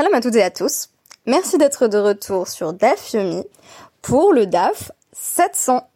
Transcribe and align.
Shalom 0.00 0.14
à 0.14 0.22
toutes 0.22 0.36
et 0.36 0.42
à 0.42 0.50
tous. 0.50 0.88
Merci 1.26 1.58
d'être 1.58 1.86
de 1.86 1.98
retour 1.98 2.48
sur 2.48 2.72
DAF 2.72 3.12
Yomi 3.12 3.44
pour 4.00 4.32
le 4.32 4.46
DAF 4.46 4.92
700 5.12 5.86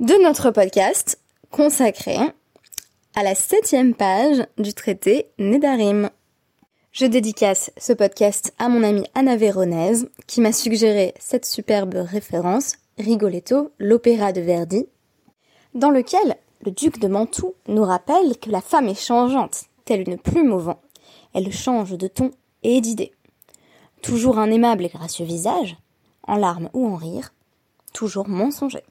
de 0.00 0.22
notre 0.22 0.50
podcast 0.50 1.18
consacré 1.50 2.18
à 3.14 3.22
la 3.22 3.34
septième 3.34 3.94
page 3.94 4.46
du 4.58 4.74
traité 4.74 5.30
Nedarim. 5.38 6.10
Je 6.92 7.06
dédicace 7.06 7.70
ce 7.78 7.94
podcast 7.94 8.52
à 8.58 8.68
mon 8.68 8.82
amie 8.82 9.06
Anna 9.14 9.36
Véronèse 9.36 10.10
qui 10.26 10.42
m'a 10.42 10.52
suggéré 10.52 11.14
cette 11.18 11.46
superbe 11.46 11.94
référence, 11.94 12.74
Rigoletto, 12.98 13.70
l'opéra 13.78 14.32
de 14.32 14.42
Verdi, 14.42 14.84
dans 15.72 15.88
lequel 15.88 16.36
le 16.66 16.70
duc 16.70 16.98
de 16.98 17.08
Mantoue 17.08 17.54
nous 17.66 17.84
rappelle 17.84 18.36
que 18.36 18.50
la 18.50 18.60
femme 18.60 18.88
est 18.88 19.02
changeante, 19.02 19.62
telle 19.86 20.06
une 20.06 20.18
plume 20.18 20.52
au 20.52 20.58
vent. 20.58 20.82
Elle 21.32 21.50
change 21.50 21.92
de 21.92 22.08
ton 22.08 22.30
et 22.62 22.82
d'idées. 22.82 23.12
Toujours 24.02 24.38
un 24.38 24.50
aimable 24.50 24.84
et 24.84 24.88
gracieux 24.88 25.24
visage, 25.24 25.76
en 26.26 26.36
larmes 26.36 26.68
ou 26.74 26.86
en 26.86 26.96
rire, 26.96 27.32
toujours 27.92 28.28
mensonger. 28.28 28.82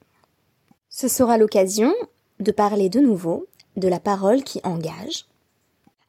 Ce 0.89 1.07
sera 1.07 1.37
l'occasion 1.37 1.93
de 2.39 2.51
parler 2.51 2.89
de 2.89 2.99
nouveau 2.99 3.45
de 3.75 3.87
la 3.87 3.99
parole 3.99 4.43
qui 4.43 4.61
engage, 4.63 5.25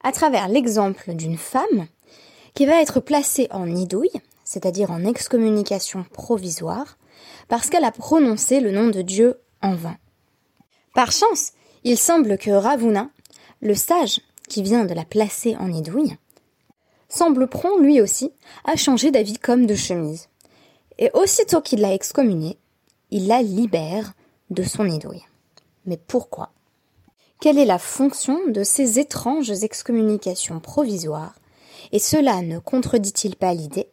à 0.02 0.12
travers 0.12 0.48
l'exemple 0.48 1.14
d'une 1.14 1.36
femme 1.36 1.86
qui 2.54 2.66
va 2.66 2.80
être 2.80 3.00
placée 3.00 3.48
en 3.50 3.66
nidouille, 3.66 4.20
c'est-à-dire 4.44 4.90
en 4.90 5.04
excommunication 5.04 6.04
provisoire, 6.12 6.96
parce 7.48 7.70
qu'elle 7.70 7.84
a 7.84 7.92
prononcé 7.92 8.60
le 8.60 8.70
nom 8.70 8.88
de 8.88 9.02
Dieu 9.02 9.38
en 9.62 9.74
vain. 9.74 9.96
Par 10.94 11.12
chance, 11.12 11.52
il 11.84 11.98
semble 11.98 12.38
que 12.38 12.50
Ravuna, 12.50 13.10
le 13.60 13.74
sage 13.74 14.20
qui 14.48 14.62
vient 14.62 14.84
de 14.84 14.94
la 14.94 15.04
placer 15.04 15.56
en 15.56 15.68
nidouille, 15.68 16.16
semble 17.12 17.46
prompt 17.46 17.78
lui 17.78 18.00
aussi 18.00 18.32
à 18.64 18.76
changer 18.76 19.10
d'avis 19.10 19.38
comme 19.38 19.66
de 19.66 19.74
chemise. 19.74 20.28
Et 20.98 21.10
aussitôt 21.14 21.60
qu'il 21.60 21.80
l'a 21.80 21.94
excommunié, 21.94 22.58
il 23.10 23.26
la 23.26 23.42
libère 23.42 24.14
de 24.50 24.62
son 24.62 24.86
idouille. 24.86 25.24
Mais 25.86 25.96
pourquoi? 25.96 26.50
Quelle 27.40 27.58
est 27.58 27.64
la 27.64 27.78
fonction 27.78 28.38
de 28.48 28.62
ces 28.62 28.98
étranges 28.98 29.50
excommunications 29.50 30.60
provisoires? 30.60 31.34
Et 31.90 31.98
cela 31.98 32.40
ne 32.40 32.58
contredit-il 32.58 33.36
pas 33.36 33.52
l'idée, 33.52 33.88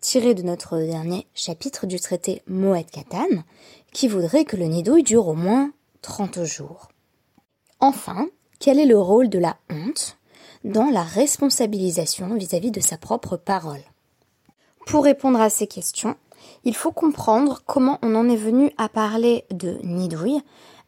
tirée 0.00 0.34
de 0.34 0.42
notre 0.42 0.78
dernier 0.78 1.26
chapitre 1.34 1.86
du 1.86 1.98
traité 1.98 2.42
Moed 2.46 2.90
Katan, 2.90 3.42
qui 3.92 4.08
voudrait 4.08 4.44
que 4.44 4.56
le 4.56 4.66
nidouille 4.66 5.02
dure 5.02 5.28
au 5.28 5.34
moins 5.34 5.72
30 6.02 6.44
jours? 6.44 6.88
Enfin, 7.80 8.28
quel 8.60 8.78
est 8.78 8.86
le 8.86 8.98
rôle 8.98 9.30
de 9.30 9.38
la 9.38 9.56
honte? 9.70 10.18
Dans 10.66 10.90
la 10.90 11.02
responsabilisation 11.02 12.34
vis-à-vis 12.34 12.72
de 12.72 12.80
sa 12.80 12.98
propre 12.98 13.36
parole. 13.36 13.80
Pour 14.86 15.04
répondre 15.04 15.40
à 15.40 15.48
ces 15.48 15.68
questions, 15.68 16.16
il 16.64 16.74
faut 16.74 16.90
comprendre 16.90 17.62
comment 17.66 17.98
on 18.02 18.14
en 18.16 18.28
est 18.28 18.36
venu 18.36 18.72
à 18.76 18.88
parler 18.88 19.44
de 19.50 19.78
nidouille, 19.84 20.40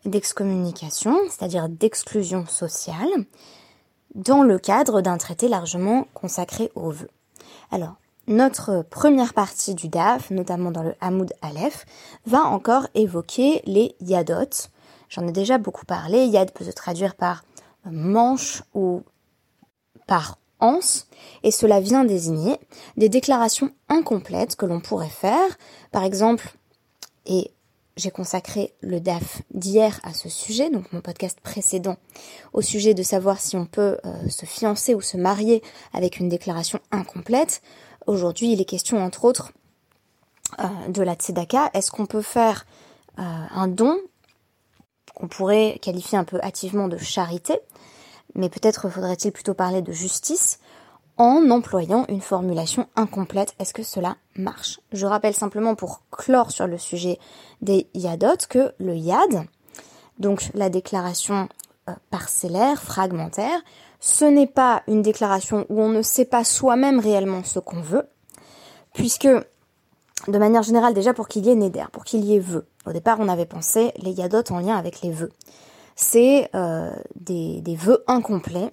d'excommunication, 0.05 1.17
c'est-à-dire 1.29 1.69
d'exclusion 1.69 2.45
sociale, 2.47 3.09
dans 4.15 4.43
le 4.43 4.59
cadre 4.59 5.01
d'un 5.01 5.17
traité 5.17 5.49
largement 5.49 6.09
consacré 6.13 6.73
aux 6.75 6.91
vœux. 6.91 7.11
Alors, 7.71 7.95
notre 8.27 8.85
première 8.91 9.33
partie 9.33 9.75
du 9.75 9.89
DAF, 9.89 10.31
notamment 10.31 10.73
dans 10.73 10.83
le 10.83 10.95
Hamoud 11.01 11.33
Aleph, 11.41 11.87
va 12.27 12.43
encore 12.43 12.89
évoquer 12.95 13.63
les 13.65 13.95
yadot. 14.01 14.69
J'en 15.09 15.27
ai 15.27 15.33
déjà 15.33 15.57
beaucoup 15.57 15.87
parlé. 15.87 16.27
Yad 16.27 16.53
peut 16.53 16.65
se 16.65 16.73
traduire 16.73 17.15
par 17.15 17.45
manche 17.85 18.63
ou 18.75 19.03
par 20.09 20.39
ans, 20.59 20.81
et 21.45 21.53
cela 21.53 21.79
vient 21.79 22.05
désigner 22.05 22.57
des 22.97 23.09
déclarations 23.09 23.71
incomplètes 23.89 24.57
que 24.57 24.67
l'on 24.67 24.81
pourrait 24.81 25.07
faire, 25.07 25.57
par 25.93 26.03
exemple, 26.03 26.57
et 27.27 27.53
j'ai 27.97 28.11
consacré 28.11 28.73
le 28.81 29.01
DAF 29.01 29.43
d'hier 29.53 30.01
à 30.03 30.15
ce 30.15 30.29
sujet, 30.29 30.71
donc 30.71 30.93
mon 30.93 31.01
podcast 31.01 31.41
précédent, 31.41 31.97
au 32.53 32.63
sujet 32.63 32.95
de 32.95 33.03
savoir 33.03 33.41
si 33.41 33.57
on 33.57 33.67
peut 33.67 33.99
euh, 34.05 34.29
se 34.29 34.47
fiancer 34.47 34.95
ou 34.95 35.01
se 35.01 35.17
marier 35.17 35.63
avec 35.93 36.19
une 36.19 36.29
déclaration 36.29 36.81
incomplète. 36.91 37.61
Aujourd'hui, 38.07 38.53
il 38.53 38.61
est 38.61 38.65
question, 38.65 38.99
entre 39.05 39.25
autres, 39.25 39.53
euh, 40.61 40.89
de 40.89 41.03
la 41.03 41.15
tzedaka. 41.15 41.71
Est-ce 41.75 41.91
qu'on 41.91 42.07
peut 42.07 42.23
faire 42.23 42.67
euh, 43.19 43.23
un 43.23 43.69
don 43.69 43.99
qu'on 45.15 45.29
pourrait 45.29 45.79
qualifier 45.83 46.17
un 46.19 46.25
peu 46.25 46.41
hâtivement 46.41 46.89
de 46.89 46.99
charité? 46.99 47.59
Mais 48.35 48.49
peut-être 48.49 48.89
faudrait-il 48.89 49.33
plutôt 49.33 49.55
parler 49.55 49.83
de 49.83 49.93
justice 49.93 50.61
en 51.19 51.51
employant 51.51 52.07
une 52.09 52.21
formulation 52.21 52.87
incomplète. 52.95 53.55
Est-ce 53.59 53.75
que 53.75 53.83
cela 53.83 54.17
marche? 54.37 54.81
Je 54.93 55.05
rappelle 55.05 55.35
simplement 55.35 55.75
pour 55.75 56.03
clore 56.11 56.53
sur 56.53 56.67
le 56.67 56.79
sujet 56.79 57.19
des 57.61 57.89
yadot 57.93 58.37
que 58.49 58.73
le 58.79 58.95
yad, 58.95 59.45
donc 60.19 60.51
la 60.55 60.71
déclaration 60.71 61.49
euh, 61.89 61.93
parcellaire, 62.11 62.83
fragmentaire, 62.83 63.61
ce 64.01 64.25
n'est 64.25 64.47
pas 64.47 64.83
une 64.87 65.03
déclaration 65.03 65.67
où 65.69 65.83
on 65.83 65.89
ne 65.89 66.03
sait 66.03 66.25
pas 66.25 66.45
soi-même 66.45 67.01
réellement 67.01 67.43
ce 67.43 67.59
qu'on 67.59 67.81
veut, 67.81 68.09
puisque 68.95 69.29
de 70.29 70.39
manière 70.39 70.63
générale 70.63 70.95
déjà 70.95 71.13
pour 71.15 71.27
qu'il 71.27 71.47
y 71.47 71.51
ait 71.51 71.57
neder, 71.57 71.87
pour 71.91 72.05
qu'il 72.05 72.25
y 72.25 72.37
ait 72.37 72.41
vœu. 72.41 72.67
Au 72.87 72.93
départ 72.93 73.19
on 73.19 73.29
avait 73.29 73.47
pensé 73.47 73.93
les 73.97 74.13
yadot 74.13 74.45
en 74.51 74.61
lien 74.61 74.77
avec 74.77 75.01
les 75.03 75.11
vœux 75.11 75.33
c'est 76.01 76.49
euh, 76.55 76.93
des, 77.17 77.61
des 77.61 77.75
vœux 77.75 78.05
incomplets 78.07 78.73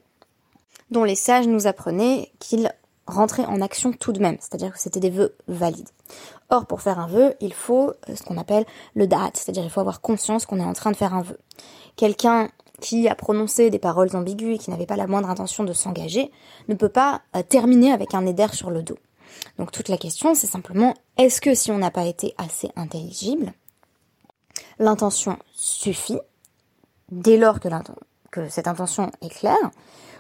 dont 0.91 1.03
les 1.03 1.16
sages 1.16 1.47
nous 1.47 1.66
apprenaient 1.66 2.31
qu'ils 2.38 2.72
rentraient 3.08 3.46
en 3.46 3.62
action 3.62 3.91
tout 3.94 4.13
de 4.13 4.19
même, 4.19 4.38
c'est-à-dire 4.40 4.72
que 4.72 4.80
c'était 4.80 5.00
des 5.00 5.09
vœux 5.09 5.35
valides. 5.47 5.90
Or, 6.52 6.68
pour 6.68 6.81
faire 6.81 7.00
un 7.00 7.08
vœu, 7.08 7.34
il 7.41 7.52
faut 7.52 7.90
euh, 7.90 8.16
ce 8.16 8.22
qu'on 8.22 8.38
appelle 8.38 8.66
le 8.94 9.08
date, 9.08 9.38
c'est-à-dire 9.38 9.64
il 9.64 9.72
faut 9.72 9.80
avoir 9.80 10.02
conscience 10.02 10.46
qu'on 10.46 10.59
est 10.59 10.64
en 10.64 10.74
train 10.74 10.91
de 10.91 10.96
faire 10.96 11.16
un 11.16 11.24
vœu. 11.24 11.40
Quelqu'un 11.96 12.50
qui 12.80 13.08
a 13.08 13.16
prononcé 13.16 13.72
des 13.72 13.80
paroles 13.80 14.16
ambiguës 14.16 14.56
et 14.56 14.59
qui 14.59 14.69
n'avait 14.69 14.85
pas 14.85 14.96
la 14.96 15.08
moindre 15.08 15.31
intention 15.31 15.64
de 15.64 15.74
s'engager 15.74 16.30
ne 16.68 16.75
peut 16.75 16.90
pas 16.90 17.24
euh, 17.35 17.41
terminer 17.41 17.91
avec 17.91 18.14
un 18.14 18.28
éder 18.28 18.47
sur 18.53 18.69
le 18.69 18.84
dos. 18.84 19.00
Donc 19.58 19.72
toute 19.72 19.90
la 19.90 19.97
question, 19.97 20.35
c'est 20.35 20.46
simplement 20.46 20.94
est-ce 21.18 21.41
que 21.41 21.56
si 21.56 21.72
on 21.72 21.80
n'a 21.80 21.90
pas 21.90 22.06
été 22.06 22.35
assez 22.38 22.69
intelligible, 22.75 23.53
l'intention 24.78 25.40
suffit 25.53 26.19
dès 27.11 27.38
lors 27.38 27.59
que, 27.59 28.49
cette 28.49 28.67
intention 28.67 29.11
est 29.21 29.29
claire, 29.29 29.71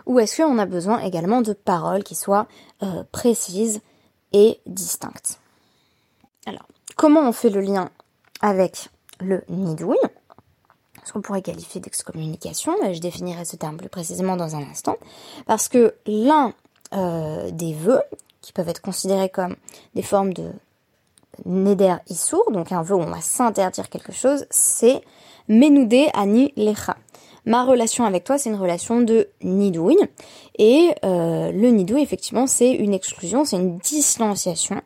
ou 0.05 0.19
est-ce 0.19 0.41
qu'on 0.41 0.57
a 0.57 0.65
besoin 0.65 0.99
également 0.99 1.41
de 1.41 1.53
paroles 1.53 2.03
qui 2.03 2.15
soient 2.15 2.47
euh, 2.83 3.03
précises 3.11 3.81
et 4.31 4.59
distinctes? 4.65 5.39
Alors, 6.45 6.67
comment 6.95 7.27
on 7.27 7.31
fait 7.31 7.49
le 7.49 7.61
lien 7.61 7.89
avec 8.41 8.89
le 9.19 9.43
nidouille? 9.49 9.97
Ce 11.03 11.11
qu'on 11.11 11.21
pourrait 11.21 11.41
qualifier 11.41 11.81
d'excommunication, 11.81 12.73
je 12.91 12.99
définirai 12.99 13.45
ce 13.45 13.57
terme 13.57 13.77
plus 13.77 13.89
précisément 13.89 14.37
dans 14.37 14.55
un 14.55 14.63
instant, 14.63 14.97
parce 15.45 15.67
que 15.67 15.93
l'un 16.07 16.53
euh, 16.93 17.51
des 17.51 17.73
vœux, 17.73 18.01
qui 18.41 18.53
peuvent 18.53 18.69
être 18.69 18.81
considérés 18.81 19.29
comme 19.29 19.55
des 19.95 20.03
formes 20.03 20.33
de 20.33 20.51
neder 21.45 21.95
issour, 22.09 22.51
donc 22.51 22.71
un 22.71 22.81
vœu 22.81 22.95
où 22.95 23.01
on 23.01 23.09
va 23.09 23.21
s'interdire 23.21 23.89
quelque 23.89 24.11
chose, 24.11 24.45
c'est 24.49 25.01
Ani 25.49 26.53
lecha. 26.55 26.97
Ma 27.45 27.63
relation 27.63 28.05
avec 28.05 28.23
toi, 28.23 28.37
c'est 28.37 28.49
une 28.49 28.55
relation 28.55 29.01
de 29.01 29.27
nidouille. 29.43 29.99
Et 30.57 30.91
euh, 31.03 31.51
le 31.51 31.69
nidouille, 31.69 32.01
effectivement, 32.01 32.47
c'est 32.47 32.71
une 32.71 32.93
exclusion, 32.93 33.45
c'est 33.45 33.57
une 33.57 33.77
distanciation 33.77 34.81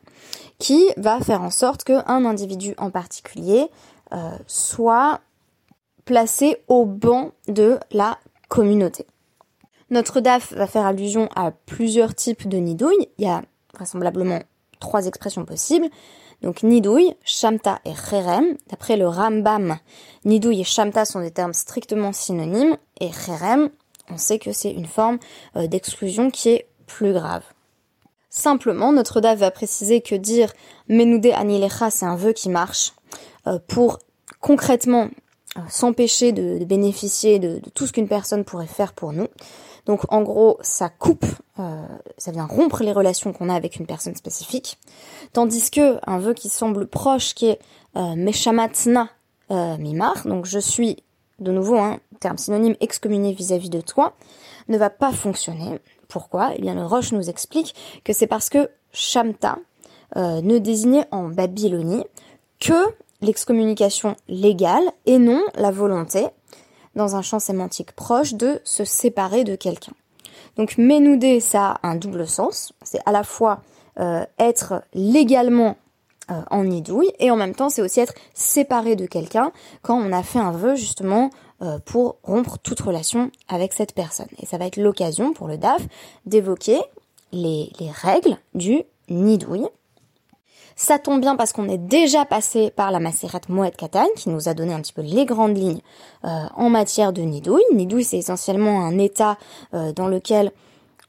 qui 0.58 0.90
va 0.98 1.20
faire 1.20 1.40
en 1.40 1.50
sorte 1.50 1.84
qu'un 1.84 2.24
individu 2.26 2.74
en 2.76 2.90
particulier 2.90 3.68
euh, 4.12 4.30
soit 4.46 5.20
placé 6.04 6.58
au 6.68 6.84
banc 6.84 7.30
de 7.48 7.78
la 7.92 8.18
communauté. 8.48 9.06
Notre 9.90 10.20
DAF 10.20 10.52
va 10.52 10.66
faire 10.66 10.84
allusion 10.84 11.28
à 11.34 11.50
plusieurs 11.50 12.14
types 12.14 12.46
de 12.46 12.58
nidouille. 12.58 13.08
Il 13.18 13.24
y 13.24 13.28
a 13.28 13.42
vraisemblablement 13.74 14.40
trois 14.80 15.06
expressions 15.06 15.44
possibles. 15.44 15.88
Donc 16.42 16.62
nidouille, 16.62 17.14
shamta 17.24 17.80
et 17.84 17.94
cherem. 17.94 18.56
D'après 18.68 18.96
le 18.96 19.06
Rambam, 19.06 19.78
nidouille 20.24 20.62
et 20.62 20.64
shamta 20.64 21.04
sont 21.04 21.20
des 21.20 21.30
termes 21.30 21.52
strictement 21.52 22.12
synonymes 22.12 22.76
et 23.00 23.12
cherem, 23.12 23.70
on 24.10 24.16
sait 24.16 24.38
que 24.38 24.52
c'est 24.52 24.72
une 24.72 24.86
forme 24.86 25.18
euh, 25.56 25.66
d'exclusion 25.66 26.30
qui 26.30 26.50
est 26.50 26.66
plus 26.86 27.12
grave. 27.12 27.42
Simplement, 28.28 28.92
notre 28.92 29.20
DAF 29.20 29.38
va 29.38 29.50
préciser 29.50 30.00
que 30.00 30.14
dire 30.14 30.52
menoudé 30.88 31.32
anilecha, 31.32 31.90
c'est 31.90 32.06
un 32.06 32.16
vœu 32.16 32.32
qui 32.32 32.48
marche 32.48 32.92
euh, 33.46 33.58
pour 33.66 33.98
concrètement 34.40 35.08
euh, 35.56 35.60
s'empêcher 35.68 36.32
de, 36.32 36.64
bénéficier 36.64 37.38
de 37.38 37.60
tout 37.74 37.86
ce 37.86 37.92
qu'une 37.92 38.08
personne 38.08 38.44
pourrait 38.44 38.66
faire 38.66 38.92
pour 38.92 39.12
nous. 39.12 39.28
Donc 39.90 40.02
en 40.10 40.22
gros, 40.22 40.56
ça 40.60 40.88
coupe, 40.88 41.26
euh, 41.58 41.82
ça 42.16 42.30
vient 42.30 42.46
rompre 42.46 42.84
les 42.84 42.92
relations 42.92 43.32
qu'on 43.32 43.48
a 43.48 43.54
avec 43.56 43.74
une 43.74 43.86
personne 43.86 44.14
spécifique. 44.14 44.78
Tandis 45.32 45.68
que 45.68 45.98
un 46.08 46.20
vœu 46.20 46.32
qui 46.32 46.48
semble 46.48 46.86
proche, 46.86 47.34
qui 47.34 47.46
est 47.48 47.58
euh, 47.96 48.14
meshamatna 48.14 49.08
euh, 49.50 49.76
mimar, 49.78 50.28
donc 50.28 50.46
je 50.46 50.60
suis 50.60 50.98
de 51.40 51.50
nouveau 51.50 51.76
un 51.76 51.98
terme 52.20 52.38
synonyme 52.38 52.76
excommunié 52.78 53.32
vis-à-vis 53.32 53.68
de 53.68 53.80
toi, 53.80 54.14
ne 54.68 54.78
va 54.78 54.90
pas 54.90 55.10
fonctionner. 55.10 55.80
Pourquoi? 56.06 56.52
Eh 56.54 56.60
bien, 56.60 56.76
le 56.76 56.86
Roche 56.86 57.10
nous 57.10 57.28
explique 57.28 57.74
que 58.04 58.12
c'est 58.12 58.28
parce 58.28 58.48
que 58.48 58.70
Shamta 58.92 59.58
ne 60.14 60.58
désignait 60.58 61.06
en 61.10 61.24
Babylonie 61.30 62.04
que 62.60 62.94
l'excommunication 63.22 64.14
légale 64.28 64.84
et 65.06 65.18
non 65.18 65.42
la 65.56 65.72
volonté, 65.72 66.28
dans 66.94 67.16
un 67.16 67.22
champ 67.22 67.38
sémantique 67.38 67.92
proche, 67.92 68.34
de 68.34 68.60
se 68.64 68.84
séparer 68.84 69.44
de 69.44 69.56
quelqu'un. 69.56 69.92
Donc 70.56 70.78
Ménoudé, 70.78 71.40
ça 71.40 71.78
a 71.82 71.88
un 71.88 71.96
double 71.96 72.26
sens. 72.26 72.72
C'est 72.82 73.00
à 73.06 73.12
la 73.12 73.24
fois 73.24 73.62
euh, 73.98 74.24
être 74.38 74.82
légalement 74.94 75.76
euh, 76.30 76.42
en 76.50 76.64
nidouille 76.64 77.10
et 77.18 77.30
en 77.30 77.36
même 77.36 77.54
temps 77.54 77.70
c'est 77.70 77.82
aussi 77.82 78.00
être 78.00 78.14
séparé 78.34 78.94
de 78.96 79.06
quelqu'un 79.06 79.52
quand 79.82 79.96
on 79.96 80.12
a 80.12 80.22
fait 80.22 80.38
un 80.38 80.52
vœu 80.52 80.76
justement 80.76 81.30
euh, 81.62 81.78
pour 81.84 82.16
rompre 82.22 82.58
toute 82.58 82.80
relation 82.80 83.30
avec 83.48 83.72
cette 83.72 83.94
personne. 83.94 84.28
Et 84.38 84.46
ça 84.46 84.58
va 84.58 84.66
être 84.66 84.76
l'occasion 84.76 85.32
pour 85.32 85.48
le 85.48 85.58
DAF 85.58 85.82
d'évoquer 86.26 86.80
les 87.32 87.70
règles 88.02 88.36
du 88.54 88.82
nidouille 89.08 89.68
ça 90.80 90.98
tombe 90.98 91.20
bien 91.20 91.36
parce 91.36 91.52
qu'on 91.52 91.68
est 91.68 91.76
déjà 91.76 92.24
passé 92.24 92.70
par 92.70 92.90
la 92.90 93.00
macérate 93.00 93.50
Moed 93.50 93.76
Katan 93.76 94.06
qui 94.16 94.30
nous 94.30 94.48
a 94.48 94.54
donné 94.54 94.72
un 94.72 94.80
petit 94.80 94.94
peu 94.94 95.02
les 95.02 95.26
grandes 95.26 95.58
lignes 95.58 95.82
euh, 96.24 96.46
en 96.56 96.70
matière 96.70 97.12
de 97.12 97.20
nidouille. 97.20 97.62
Nidouille, 97.74 98.02
c'est 98.02 98.16
essentiellement 98.16 98.80
un 98.80 98.96
état 98.96 99.36
euh, 99.74 99.92
dans 99.92 100.08
lequel 100.08 100.52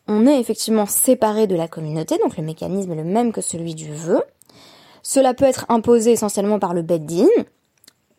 on 0.10 0.28
est 0.28 0.38
effectivement 0.42 0.86
séparé 0.86 1.48
de 1.48 1.56
la 1.56 1.70
communauté, 1.70 2.18
donc 2.18 2.36
le 2.36 2.44
mécanisme 2.44 2.92
est 2.92 2.96
le 2.98 3.06
même 3.06 3.32
que 3.32 3.40
celui 3.40 3.74
du 3.74 3.94
vœu. 3.94 4.22
Cela 5.04 5.34
peut 5.34 5.46
être 5.46 5.66
imposé 5.70 6.12
essentiellement 6.12 6.60
par 6.60 6.74
le 6.74 6.82
Beddin, 6.82 7.30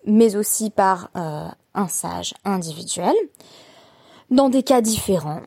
mais 0.06 0.36
aussi 0.36 0.70
par 0.70 1.10
euh, 1.18 1.48
un 1.74 1.88
sage 1.88 2.32
individuel, 2.46 3.14
dans 4.30 4.48
des 4.48 4.62
cas 4.62 4.80
différents. 4.80 5.42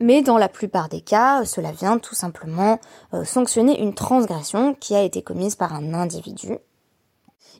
Mais 0.00 0.22
dans 0.22 0.38
la 0.38 0.48
plupart 0.48 0.88
des 0.88 1.02
cas, 1.02 1.44
cela 1.44 1.72
vient 1.72 1.98
tout 1.98 2.14
simplement 2.14 2.80
euh, 3.12 3.24
sanctionner 3.24 3.80
une 3.80 3.94
transgression 3.94 4.74
qui 4.74 4.94
a 4.94 5.02
été 5.02 5.22
commise 5.22 5.56
par 5.56 5.74
un 5.74 5.92
individu, 5.92 6.58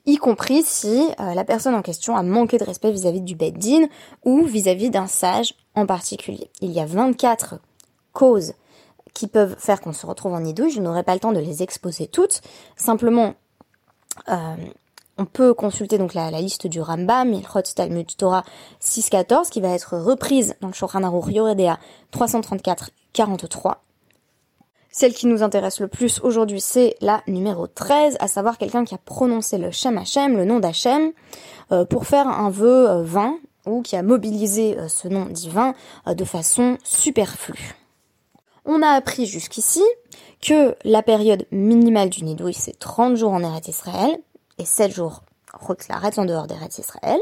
y 0.05 0.17
compris 0.17 0.63
si 0.63 1.07
euh, 1.19 1.33
la 1.33 1.43
personne 1.43 1.75
en 1.75 1.81
question 1.81 2.15
a 2.15 2.23
manqué 2.23 2.57
de 2.57 2.63
respect 2.63 2.91
vis-à-vis 2.91 3.21
du 3.21 3.35
Beddin 3.35 3.87
ou 4.25 4.43
vis-à-vis 4.43 4.89
d'un 4.89 5.07
sage 5.07 5.53
en 5.75 5.85
particulier. 5.85 6.49
Il 6.61 6.71
y 6.71 6.79
a 6.79 6.85
24 6.85 7.59
causes 8.13 8.53
qui 9.13 9.27
peuvent 9.27 9.55
faire 9.57 9.81
qu'on 9.81 9.93
se 9.93 10.05
retrouve 10.05 10.33
en 10.33 10.39
nidouille. 10.39 10.71
Je 10.71 10.81
n'aurai 10.81 11.03
pas 11.03 11.13
le 11.13 11.19
temps 11.19 11.33
de 11.33 11.39
les 11.39 11.63
exposer 11.63 12.07
toutes. 12.07 12.41
Simplement, 12.75 13.35
euh, 14.29 14.55
on 15.21 15.25
peut 15.25 15.53
consulter 15.53 15.99
donc 15.99 16.15
la, 16.15 16.31
liste 16.31 16.65
du 16.65 16.81
Rambam, 16.81 17.31
Ilchot 17.31 17.61
Talmud 17.75 18.07
Torah 18.17 18.43
6.14, 18.81 19.49
qui 19.49 19.61
va 19.61 19.69
être 19.69 19.95
reprise 19.95 20.55
dans 20.61 20.69
le 20.69 20.73
Shulchan 20.73 21.03
Aruch 21.03 21.31
Yoredea 21.31 21.77
334-43. 22.11 23.75
Celle 24.89 25.13
qui 25.13 25.27
nous 25.27 25.43
intéresse 25.43 25.79
le 25.79 25.87
plus 25.87 26.19
aujourd'hui, 26.21 26.59
c'est 26.59 26.95
la 27.01 27.21
numéro 27.27 27.67
13, 27.67 28.17
à 28.19 28.27
savoir 28.27 28.57
quelqu'un 28.57 28.83
qui 28.83 28.95
a 28.95 28.97
prononcé 28.97 29.59
le 29.59 29.69
Shem 29.69 29.99
Hashem, 29.99 30.35
le 30.35 30.43
nom 30.43 30.59
d'Hachem, 30.59 31.11
euh, 31.71 31.85
pour 31.85 32.07
faire 32.07 32.27
un 32.27 32.49
vœu 32.49 32.89
euh, 32.89 33.03
vain, 33.03 33.35
ou 33.67 33.83
qui 33.83 33.95
a 33.95 34.01
mobilisé 34.01 34.75
euh, 34.79 34.87
ce 34.87 35.07
nom 35.07 35.27
divin 35.27 35.75
de 36.07 36.25
façon 36.25 36.79
superflue. 36.83 37.75
On 38.65 38.81
a 38.81 38.89
appris 38.89 39.27
jusqu'ici 39.27 39.83
que 40.41 40.75
la 40.83 41.03
période 41.03 41.45
minimale 41.51 42.09
du 42.09 42.23
nidouille, 42.23 42.55
c'est 42.55 42.77
30 42.77 43.15
jours 43.15 43.33
en 43.33 43.43
Eretz 43.43 43.67
Israël, 43.67 44.17
et 44.61 44.65
7 44.65 44.93
jours 44.93 45.23
reste 45.89 46.19
en 46.19 46.25
dehors 46.25 46.47
des 46.47 46.55
rêves 46.55 46.69
d'Israël. 46.69 47.19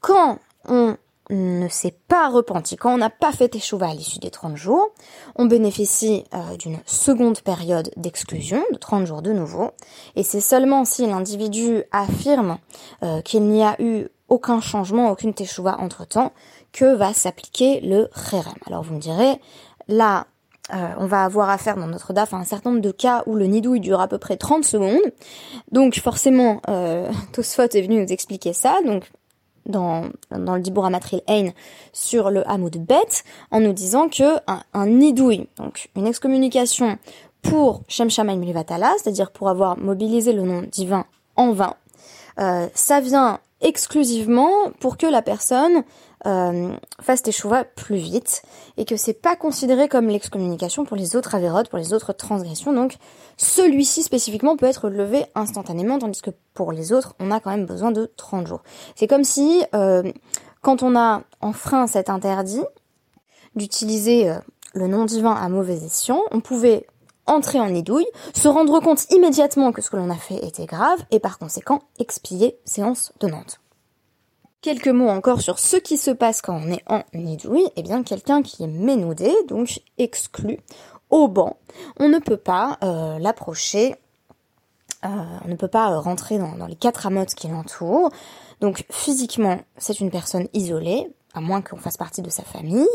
Quand 0.00 0.38
on 0.66 0.96
ne 1.30 1.68
s'est 1.68 1.96
pas 2.08 2.28
repenti, 2.28 2.76
quand 2.76 2.94
on 2.94 2.98
n'a 2.98 3.10
pas 3.10 3.32
fait 3.32 3.54
échouva 3.54 3.88
à 3.88 3.94
l'issue 3.94 4.18
des 4.18 4.30
30 4.30 4.56
jours, 4.56 4.90
on 5.36 5.46
bénéficie 5.46 6.24
euh, 6.34 6.56
d'une 6.56 6.78
seconde 6.86 7.40
période 7.40 7.90
d'exclusion, 7.96 8.62
de 8.72 8.78
30 8.78 9.06
jours 9.06 9.22
de 9.22 9.32
nouveau, 9.32 9.70
et 10.16 10.22
c'est 10.22 10.40
seulement 10.40 10.84
si 10.84 11.06
l'individu 11.06 11.82
affirme 11.92 12.58
euh, 13.02 13.20
qu'il 13.22 13.44
n'y 13.44 13.64
a 13.64 13.80
eu 13.80 14.08
aucun 14.28 14.60
changement, 14.60 15.10
aucune 15.10 15.34
teshuva 15.34 15.78
entre-temps, 15.80 16.32
que 16.72 16.94
va 16.94 17.14
s'appliquer 17.14 17.80
le 17.80 18.08
rérem. 18.12 18.54
Alors 18.66 18.82
vous 18.82 18.94
me 18.94 19.00
direz, 19.00 19.40
là, 19.88 20.26
euh, 20.72 20.88
on 20.98 21.06
va 21.06 21.24
avoir 21.24 21.50
affaire 21.50 21.76
dans 21.76 21.86
notre 21.86 22.14
DAF 22.14 22.32
à 22.32 22.38
un 22.38 22.44
certain 22.44 22.70
nombre 22.70 22.82
de 22.82 22.90
cas 22.90 23.22
où 23.26 23.34
le 23.34 23.44
nidouille 23.46 23.80
dure 23.80 24.00
à 24.00 24.08
peu 24.08 24.18
près 24.18 24.36
30 24.36 24.64
secondes. 24.64 25.12
Donc 25.72 25.98
forcément, 25.98 26.62
euh, 26.68 27.10
Tosfot 27.32 27.62
est 27.64 27.82
venu 27.82 28.00
nous 28.00 28.12
expliquer 28.12 28.54
ça. 28.54 28.78
Donc 28.86 29.10
dans, 29.66 30.08
dans 30.30 30.54
le 30.54 30.60
Dibur 30.60 30.84
Amatril 30.84 31.20
Ein 31.28 31.52
sur 31.92 32.30
le 32.30 32.48
Hamoud 32.48 32.76
Bet, 32.78 33.24
en 33.50 33.60
nous 33.60 33.72
disant 33.72 34.08
que 34.08 34.38
un, 34.46 34.86
nidouille, 34.86 35.48
donc 35.58 35.88
une 35.96 36.06
excommunication 36.06 36.98
pour 37.42 37.82
Shem 37.88 38.10
Shamaim 38.10 38.40
c'est-à-dire 38.42 39.30
pour 39.30 39.48
avoir 39.48 39.78
mobilisé 39.78 40.32
le 40.32 40.42
nom 40.42 40.62
divin 40.62 41.04
en 41.36 41.52
vain, 41.52 41.74
euh, 42.38 42.68
ça 42.74 43.00
vient 43.00 43.38
exclusivement 43.60 44.50
pour 44.80 44.96
que 44.96 45.06
la 45.06 45.22
personne 45.22 45.84
euh, 46.26 46.72
fasse 47.00 47.22
teshuva 47.22 47.64
plus 47.64 47.96
vite 47.96 48.42
et 48.76 48.84
que 48.84 48.96
c'est 48.96 49.14
pas 49.14 49.36
considéré 49.36 49.88
comme 49.88 50.08
l'excommunication 50.08 50.84
pour 50.84 50.96
les 50.96 51.16
autres 51.16 51.34
avérotes, 51.34 51.68
pour 51.68 51.78
les 51.78 51.92
autres 51.92 52.12
transgressions. 52.12 52.72
Donc 52.72 52.96
celui-ci 53.36 54.02
spécifiquement 54.02 54.56
peut 54.56 54.66
être 54.66 54.88
levé 54.88 55.26
instantanément, 55.34 55.98
tandis 55.98 56.22
que 56.22 56.30
pour 56.54 56.72
les 56.72 56.92
autres, 56.92 57.14
on 57.20 57.30
a 57.30 57.40
quand 57.40 57.50
même 57.50 57.66
besoin 57.66 57.90
de 57.90 58.10
30 58.16 58.46
jours. 58.46 58.62
C'est 58.96 59.06
comme 59.06 59.24
si 59.24 59.62
euh, 59.74 60.10
quand 60.62 60.82
on 60.82 60.96
a 60.96 61.22
enfreint 61.40 61.86
cet 61.86 62.08
interdit 62.08 62.62
d'utiliser 63.54 64.30
euh, 64.30 64.38
le 64.74 64.88
nom 64.88 65.04
divin 65.04 65.32
à 65.32 65.48
mauvais 65.48 65.84
escient, 65.84 66.22
on 66.30 66.40
pouvait 66.40 66.86
entrer 67.26 67.60
en 67.60 67.68
idouille, 67.74 68.06
se 68.34 68.48
rendre 68.48 68.80
compte 68.80 69.10
immédiatement 69.10 69.72
que 69.72 69.82
ce 69.82 69.90
que 69.90 69.96
l'on 69.96 70.10
a 70.10 70.16
fait 70.16 70.44
était 70.44 70.66
grave 70.66 71.04
et 71.10 71.20
par 71.20 71.38
conséquent 71.38 71.80
expier 71.98 72.58
séance 72.64 73.12
de 73.20 73.28
Nantes. 73.28 73.60
Quelques 74.64 74.88
mots 74.88 75.10
encore 75.10 75.42
sur 75.42 75.58
ce 75.58 75.76
qui 75.76 75.98
se 75.98 76.10
passe 76.10 76.40
quand 76.40 76.56
on 76.56 76.72
est 76.72 76.82
en 76.86 77.02
nidouille. 77.12 77.68
Eh 77.76 77.82
bien, 77.82 78.02
quelqu'un 78.02 78.40
qui 78.40 78.64
est 78.64 78.66
ménoudé, 78.66 79.30
donc 79.46 79.82
exclu, 79.98 80.58
au 81.10 81.28
banc, 81.28 81.58
on 81.98 82.08
ne 82.08 82.18
peut 82.18 82.38
pas 82.38 82.78
euh, 82.82 83.18
l'approcher, 83.18 83.94
euh, 85.04 85.08
on 85.44 85.48
ne 85.48 85.56
peut 85.56 85.68
pas 85.68 85.98
rentrer 85.98 86.38
dans, 86.38 86.66
les 86.66 86.76
quatre 86.76 87.06
amotes 87.06 87.34
qui 87.34 87.48
l'entourent. 87.48 88.08
Donc 88.62 88.86
physiquement, 88.90 89.60
c'est 89.76 90.00
une 90.00 90.10
personne 90.10 90.48
isolée, 90.54 91.10
à 91.34 91.42
moins 91.42 91.60
qu'on 91.60 91.76
fasse 91.76 91.98
partie 91.98 92.22
de 92.22 92.30
sa 92.30 92.42
famille. 92.42 92.88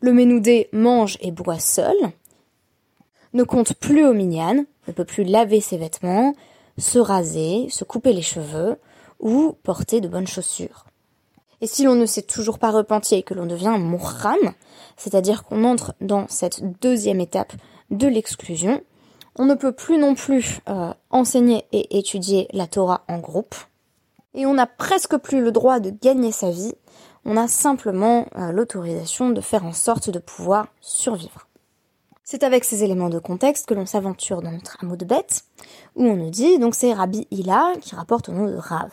Le 0.00 0.12
ménoudé 0.12 0.68
mange 0.74 1.16
et 1.22 1.32
boit 1.32 1.60
seul, 1.60 1.96
ne 3.32 3.42
compte 3.42 3.72
plus 3.72 4.04
au 4.04 4.12
minyan, 4.12 4.66
ne 4.86 4.92
peut 4.92 5.06
plus 5.06 5.24
laver 5.24 5.62
ses 5.62 5.78
vêtements, 5.78 6.34
se 6.76 6.98
raser, 6.98 7.68
se 7.70 7.84
couper 7.84 8.12
les 8.12 8.20
cheveux, 8.20 8.76
ou 9.22 9.56
porter 9.62 10.02
de 10.02 10.08
bonnes 10.08 10.26
chaussures. 10.26 10.84
Et 11.62 11.66
si 11.66 11.84
l'on 11.84 11.94
ne 11.94 12.06
s'est 12.06 12.22
toujours 12.22 12.58
pas 12.58 12.72
repenti 12.72 13.14
et 13.14 13.22
que 13.22 13.34
l'on 13.34 13.46
devient 13.46 13.76
mouhram, 13.78 14.52
c'est-à-dire 14.96 15.44
qu'on 15.44 15.64
entre 15.64 15.94
dans 16.00 16.26
cette 16.28 16.60
deuxième 16.80 17.20
étape 17.20 17.52
de 17.90 18.08
l'exclusion, 18.08 18.82
on 19.36 19.46
ne 19.46 19.54
peut 19.54 19.72
plus 19.72 19.96
non 19.96 20.14
plus 20.14 20.60
euh, 20.68 20.92
enseigner 21.10 21.64
et 21.72 21.98
étudier 21.98 22.48
la 22.52 22.66
Torah 22.66 23.04
en 23.08 23.18
groupe, 23.18 23.54
et 24.34 24.44
on 24.44 24.54
n'a 24.54 24.66
presque 24.66 25.16
plus 25.18 25.42
le 25.42 25.52
droit 25.52 25.78
de 25.78 25.90
gagner 25.90 26.32
sa 26.32 26.50
vie, 26.50 26.74
on 27.24 27.36
a 27.36 27.48
simplement 27.48 28.26
euh, 28.36 28.50
l'autorisation 28.50 29.30
de 29.30 29.40
faire 29.40 29.64
en 29.64 29.72
sorte 29.72 30.10
de 30.10 30.18
pouvoir 30.18 30.66
survivre. 30.80 31.46
C'est 32.24 32.42
avec 32.42 32.64
ces 32.64 32.82
éléments 32.82 33.10
de 33.10 33.18
contexte 33.18 33.66
que 33.66 33.74
l'on 33.74 33.86
s'aventure 33.86 34.42
dans 34.42 34.52
notre 34.52 34.78
hameau 34.82 34.96
de 34.96 35.04
bête, 35.04 35.44
où 35.96 36.04
on 36.04 36.16
nous 36.16 36.30
dit, 36.30 36.58
donc 36.58 36.74
c'est 36.74 36.92
Rabbi 36.92 37.26
Hila 37.30 37.74
qui 37.80 37.94
rapporte 37.94 38.28
au 38.28 38.32
nom 38.32 38.46
de 38.46 38.56
Rav. 38.56 38.90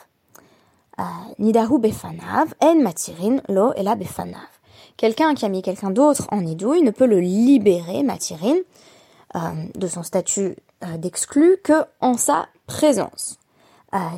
Euh, 0.99 1.03
nidahu 1.39 1.79
befanav, 1.79 2.53
en 2.59 2.75
matirin 2.75 3.39
lo 3.47 3.71
ela 3.73 3.95
befanav. 3.95 4.49
Quelqu'un 4.97 5.33
qui 5.33 5.45
a 5.45 5.49
mis 5.49 5.61
quelqu'un 5.61 5.91
d'autre 5.91 6.27
en 6.31 6.41
nidouille 6.41 6.81
ne 6.81 6.91
peut 6.91 7.05
le 7.05 7.21
libérer, 7.21 8.03
matirin, 8.03 8.57
euh, 9.35 9.39
de 9.75 9.87
son 9.87 10.03
statut 10.03 10.57
euh, 10.83 10.97
d'exclu 10.97 11.57
que 11.63 11.85
en 12.01 12.17
sa 12.17 12.47
présence. 12.67 13.37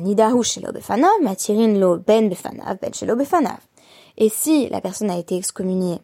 Nidahu 0.02 0.42
shelo 0.42 0.72
befanav, 0.72 1.22
matirin 1.22 1.78
lo 1.78 1.98
ben 1.98 2.28
befanav, 2.28 2.78
ben 2.82 2.92
shelo 2.92 3.14
befanav. 3.14 3.58
Et 4.18 4.28
si 4.28 4.68
la 4.68 4.80
personne 4.80 5.10
a 5.10 5.18
été 5.18 5.36
excommuniée 5.36 6.00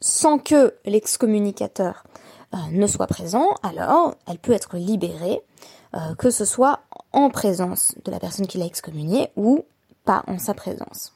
sans 0.00 0.38
que 0.38 0.74
l'excommunicateur 0.84 2.04
ne 2.72 2.86
soit 2.86 3.06
présent, 3.06 3.48
alors 3.62 4.14
elle 4.26 4.38
peut 4.38 4.52
être 4.52 4.76
libérée 4.76 5.42
euh, 5.94 6.14
que 6.16 6.28
ce 6.28 6.44
soit 6.44 6.80
en 7.12 7.30
présence 7.30 7.94
de 8.04 8.10
la 8.10 8.20
personne 8.20 8.46
qui 8.46 8.58
l'a 8.58 8.66
excommunié 8.66 9.30
ou 9.36 9.64
pas 10.04 10.22
en 10.26 10.38
sa 10.38 10.52
présence. 10.52 11.14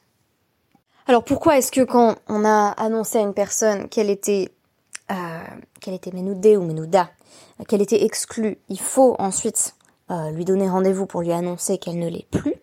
Alors 1.05 1.23
pourquoi 1.23 1.57
est-ce 1.57 1.71
que 1.71 1.81
quand 1.81 2.15
on 2.27 2.43
a 2.43 2.69
annoncé 2.71 3.19
à 3.19 3.21
une 3.21 3.35
personne 3.35 3.87
qu'elle 3.89 4.09
était 4.09 4.49
euh, 5.11 5.15
qu'elle 5.79 5.93
était 5.93 6.11
Ménoudé 6.11 6.57
ou 6.57 6.63
Ménouda, 6.63 7.09
qu'elle 7.67 7.83
était 7.83 8.03
exclue, 8.03 8.57
il 8.69 8.79
faut 8.79 9.15
ensuite 9.19 9.75
euh, 10.09 10.31
lui 10.31 10.45
donner 10.45 10.67
rendez-vous 10.67 11.05
pour 11.05 11.21
lui 11.21 11.33
annoncer 11.33 11.77
qu'elle 11.77 11.99
ne 11.99 12.09
l'est 12.09 12.27
plus. 12.31 12.55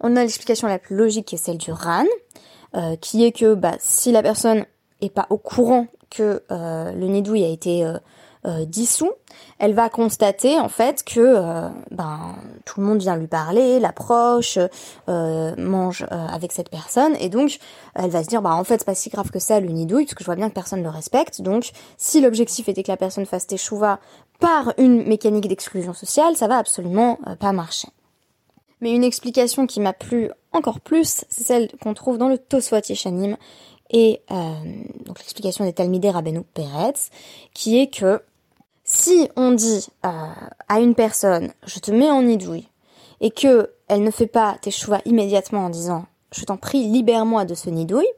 On 0.00 0.16
a 0.16 0.22
l'explication 0.22 0.66
la 0.66 0.80
plus 0.80 0.96
logique 0.96 1.26
qui 1.26 1.36
est 1.36 1.38
celle 1.38 1.58
du 1.58 1.70
RAN, 1.70 2.06
qui 3.00 3.24
est 3.24 3.32
que 3.32 3.54
bah, 3.54 3.76
si 3.78 4.10
la 4.10 4.22
personne 4.22 4.64
est 5.00 5.10
pas 5.10 5.26
au 5.30 5.36
courant 5.36 5.86
que 6.10 6.42
le 6.50 7.06
nidouille 7.06 7.44
a 7.44 7.48
été 7.48 7.86
euh, 8.44 8.64
dissous, 8.64 9.12
elle 9.60 9.72
va 9.72 9.88
constater 9.88 10.58
en 10.58 10.68
fait 10.68 11.04
que 11.04 11.20
euh, 11.20 11.68
ben 11.92 12.34
tout 12.64 12.80
le 12.80 12.86
monde 12.86 12.98
vient 12.98 13.14
lui 13.14 13.28
parler, 13.28 13.78
l'approche, 13.78 14.58
euh, 15.08 15.54
mange 15.56 16.04
avec 16.10 16.50
cette 16.50 16.68
personne, 16.68 17.14
et 17.20 17.28
donc 17.28 17.60
elle 17.94 18.10
va 18.10 18.24
se 18.24 18.28
dire 18.28 18.42
bah 18.42 18.56
en 18.56 18.64
fait 18.64 18.78
c'est 18.78 18.84
pas 18.84 18.96
si 18.96 19.10
grave 19.10 19.30
que 19.30 19.38
ça 19.38 19.60
le 19.60 19.68
nidouille, 19.68 20.06
parce 20.06 20.14
que 20.14 20.24
je 20.24 20.26
vois 20.26 20.34
bien 20.34 20.48
que 20.48 20.54
personne 20.54 20.80
ne 20.80 20.84
le 20.84 20.90
respecte, 20.90 21.40
donc 21.40 21.70
si 21.96 22.20
l'objectif 22.20 22.68
était 22.68 22.82
que 22.82 22.90
la 22.90 22.96
personne 22.96 23.26
fasse 23.26 23.46
teshuva 23.46 24.00
par 24.40 24.74
une 24.76 25.06
mécanique 25.06 25.46
d'exclusion 25.46 25.94
sociale, 25.94 26.34
ça 26.36 26.48
va 26.48 26.58
absolument 26.58 27.20
pas 27.38 27.52
marcher. 27.52 27.90
Mais 28.80 28.92
une 28.92 29.04
explication 29.04 29.68
qui 29.68 29.78
m'a 29.78 29.92
plu 29.92 30.32
encore 30.50 30.80
plus, 30.80 31.24
c'est 31.28 31.44
celle 31.44 31.70
qu'on 31.80 31.94
trouve 31.94 32.18
dans 32.18 32.28
le 32.28 32.38
Tosfot 32.38 32.80
Yeshanim, 32.88 33.36
et 33.90 34.20
donc 35.04 35.20
l'explication 35.20 35.64
des 35.64 35.72
Talmidei 35.72 36.10
Rabbeinu 36.10 36.42
Peretz, 36.54 37.10
qui 37.54 37.78
est 37.78 37.86
que 37.86 38.20
si 38.92 39.28
on 39.36 39.52
dit 39.52 39.88
euh, 40.04 40.08
à 40.68 40.80
une 40.80 40.94
personne, 40.94 41.52
je 41.66 41.78
te 41.78 41.90
mets 41.90 42.10
en 42.10 42.22
nidouille, 42.22 42.68
et 43.22 43.30
que 43.30 43.70
elle 43.88 44.02
ne 44.02 44.10
fait 44.10 44.26
pas 44.26 44.56
tes 44.60 44.70
choix 44.70 45.00
immédiatement 45.06 45.64
en 45.64 45.70
disant, 45.70 46.04
je 46.30 46.44
t'en 46.44 46.58
prie, 46.58 46.84
libère-moi 46.84 47.46
de 47.46 47.54
ce 47.54 47.70
nidouille, 47.70 48.08